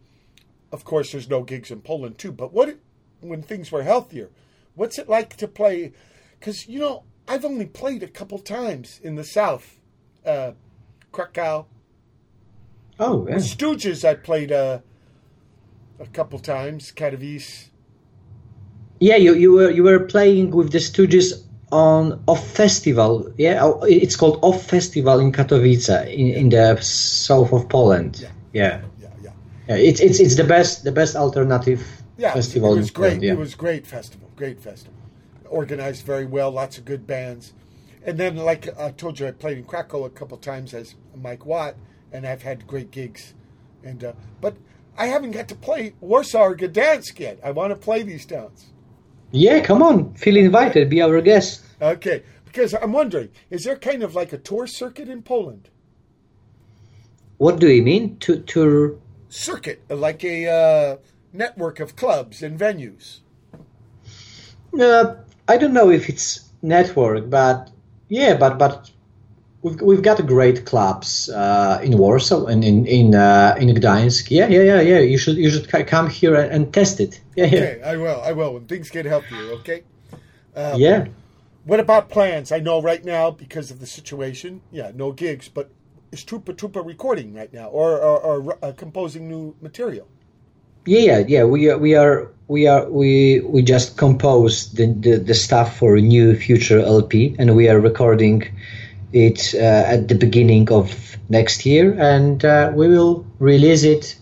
[0.71, 2.77] Of course, there's no gigs in Poland too, but what
[3.21, 4.31] when things were healthier?
[4.77, 5.93] What's it like to play?
[6.39, 9.81] Because you know, I've only played a couple times in the South,
[10.25, 10.53] uh,
[11.11, 11.67] Krakow.
[13.01, 13.35] Oh, yeah.
[13.35, 14.79] With Stooges, I played uh,
[15.99, 16.93] a couple times.
[16.93, 17.71] Katowice.
[19.01, 21.44] Yeah, you, you were you were playing with the Stooges
[21.75, 23.33] on Off Festival.
[23.37, 28.21] Yeah, oh, it's called Off Festival in Katowice in, in the south of Poland.
[28.21, 29.33] Yeah, yeah, yeah,
[29.69, 29.77] yeah.
[29.77, 31.83] it's it's it's the best the best alternative
[32.17, 33.21] Yeah, festival it was in Poland.
[33.21, 33.23] great.
[33.23, 33.33] Yeah.
[33.33, 34.31] It was great festival.
[34.37, 34.95] Great festival.
[35.49, 36.51] Organized very well.
[36.53, 37.53] Lots of good bands.
[38.07, 41.45] And then, like I told you, I played in Krakow a couple times as Mike
[41.47, 41.75] Watt,
[42.13, 43.35] and I've had great gigs.
[43.83, 44.55] And uh, but
[44.97, 47.39] I haven't got to play Warsaw or Gdansk yet.
[47.43, 48.67] I want to play these towns.
[49.33, 51.64] yeah, come on, feel invited, be our guest.
[51.85, 55.69] Okay, because I'm wondering, is there kind of like a tour circuit in Poland?
[57.37, 58.97] What do you mean to tour?
[59.29, 60.97] Circuit, like a uh,
[61.33, 63.19] network of clubs and venues.
[64.81, 65.17] Uh,
[65.49, 67.71] I don't know if it's network, but
[68.09, 68.91] yeah, but but
[69.63, 74.31] we've we've got great clubs uh, in Warsaw and in in uh, in Gdańsk.
[74.31, 75.01] Yeah, yeah, yeah, yeah.
[75.01, 77.21] You should you should come here and, and test it.
[77.37, 77.59] Yeah, yeah.
[77.59, 78.21] Okay, I will.
[78.23, 79.53] I will when things get healthier.
[79.61, 79.83] Okay.
[80.57, 81.07] Um, Yeah.
[81.65, 82.53] What about plans?
[82.53, 84.61] I know right now because of the situation.
[84.71, 85.49] Yeah, no gigs.
[85.49, 85.71] But
[86.13, 90.07] is Trupa Trupa recording right now or or, or uh, composing new material?
[90.87, 91.45] Yeah, yeah, yeah.
[91.45, 95.97] We are, we are, we are, we we just composed the, the, the stuff for
[95.97, 98.55] a new future LP, and we are recording
[99.15, 99.59] it uh,
[99.95, 104.17] at the beginning of next year, and uh, we will release it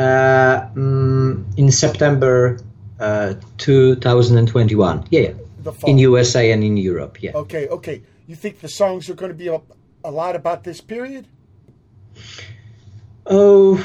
[0.00, 2.58] uh, mm, in September
[2.98, 5.06] uh, 2021.
[5.10, 5.32] Yeah, yeah.
[5.62, 5.90] The fall.
[5.90, 7.22] in USA and in Europe.
[7.22, 7.32] Yeah.
[7.34, 8.02] Okay, okay.
[8.26, 9.60] You think the songs are going to be a,
[10.04, 11.26] a lot about this period?
[13.26, 13.78] Oh,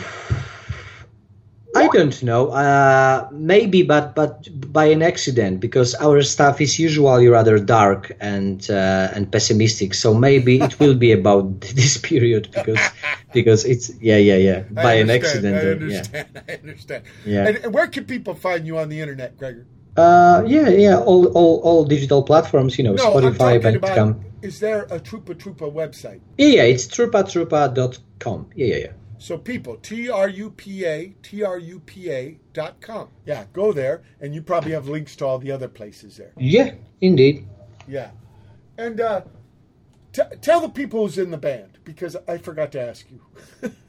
[1.76, 2.50] I don't know.
[2.50, 8.66] Uh, maybe, but but by an accident, because our stuff is usually rather dark and
[8.70, 9.94] uh, and pessimistic.
[9.94, 12.80] So maybe it will be about this period because
[13.34, 15.56] because it's yeah yeah yeah by an accident.
[15.56, 15.72] I uh, yeah.
[15.72, 16.28] understand.
[16.50, 17.04] I understand.
[17.26, 17.48] Yeah.
[17.48, 19.66] And, and where can people find you on the internet, Gregor?
[19.98, 23.62] Uh, yeah, yeah, all, all, all digital platforms, you know, No, Spotify.
[23.62, 24.22] Bandcamp.
[24.42, 26.20] Is there a Trupa Trupa website?
[26.38, 28.50] Yeah, yeah, it's trupatrupa.com.
[28.56, 28.92] Yeah, yeah, yeah.
[29.18, 33.08] So people, T R U P A T R U P A dot com.
[33.26, 36.34] Yeah, go there, and you probably have links to all the other places there.
[36.38, 37.48] Yeah, indeed.
[37.88, 38.12] Yeah,
[38.78, 39.22] and uh,
[40.12, 43.72] t- tell the people who's in the band because I forgot to ask you.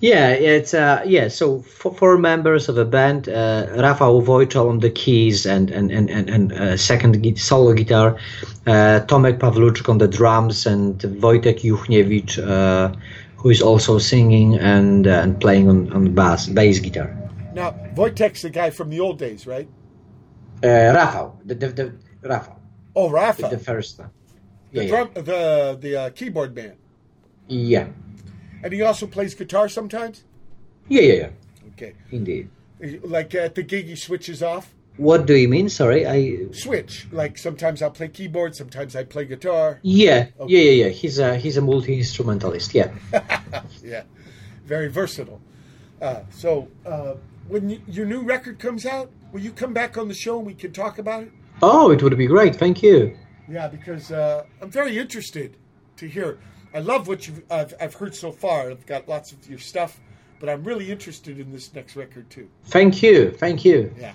[0.00, 1.26] Yeah, it's uh, yeah.
[1.26, 5.90] So four, four members of a band: uh, Rafał Wojczal on the keys and and
[5.90, 8.16] and and, and uh, second solo guitar,
[8.66, 12.94] uh, Tomek Pawluczuk on the drums, and Wojtek Juchniewicz, uh,
[13.36, 17.16] who is also singing and uh, and playing on on bass bass guitar.
[17.54, 19.68] Now, Wojtek's the guy from the old days, right?
[20.62, 22.54] Uh, Rafał, the the, the Rafał,
[22.94, 24.10] Oh, the, the first one.
[24.72, 26.74] the Yeah, yeah, drum, the the uh, keyboard man,
[27.48, 27.88] yeah,
[28.62, 30.24] and he also plays guitar sometimes.
[30.88, 31.30] yeah, yeah, yeah.
[31.72, 32.48] Okay, Indeed.
[33.04, 34.74] like at the gig, he switches off.
[34.96, 35.68] What do you mean?
[35.68, 37.06] Sorry, I Switch.
[37.12, 39.78] Like sometimes I'll play keyboard, sometimes I play guitar.
[39.82, 40.52] yeah, Okay.
[40.52, 40.88] yeah, yeah, yeah.
[40.90, 42.74] He's a he's a multi instrumentalist.
[42.74, 42.90] Yeah.
[43.82, 44.02] yeah,
[44.64, 45.40] very versatile.
[46.02, 47.14] Uh, so, uh,
[47.48, 50.46] when y- your new record comes out, will you come back on the show and
[50.46, 51.30] we can talk about it?
[51.62, 52.56] Oh, it would be great.
[52.56, 53.16] Thank you.
[53.48, 55.56] Yeah, because uh, I'm very interested
[55.96, 56.38] to hear.
[56.74, 58.70] I love what you've I've, I've heard so far.
[58.70, 59.98] I've got lots of your stuff,
[60.40, 62.48] but I'm really interested in this next record too.
[62.66, 63.30] Thank you.
[63.32, 63.94] Thank you.
[63.98, 64.12] Yeah.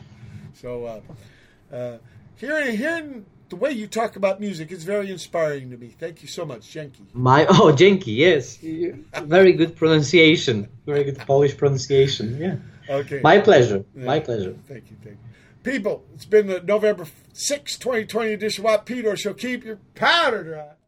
[0.54, 1.98] So, uh, uh,
[2.38, 5.90] hearing hearing the way you talk about music is very inspiring to me.
[6.00, 7.06] Thank you so much, Jenki.
[7.14, 8.16] My oh, Dzięki.
[8.16, 8.58] Yes,
[9.26, 10.68] very good pronunciation.
[10.86, 12.40] Very good Polish pronunciation.
[12.40, 12.56] Yeah.
[12.90, 13.22] Okay.
[13.22, 13.86] My pleasure.
[13.96, 14.06] Yeah.
[14.06, 14.56] My pleasure.
[14.68, 15.72] Thank you, thank you.
[15.72, 19.34] People, it's been the November 6, 2020 edition of Watt Pedro Show.
[19.34, 20.83] Keep your powder dry.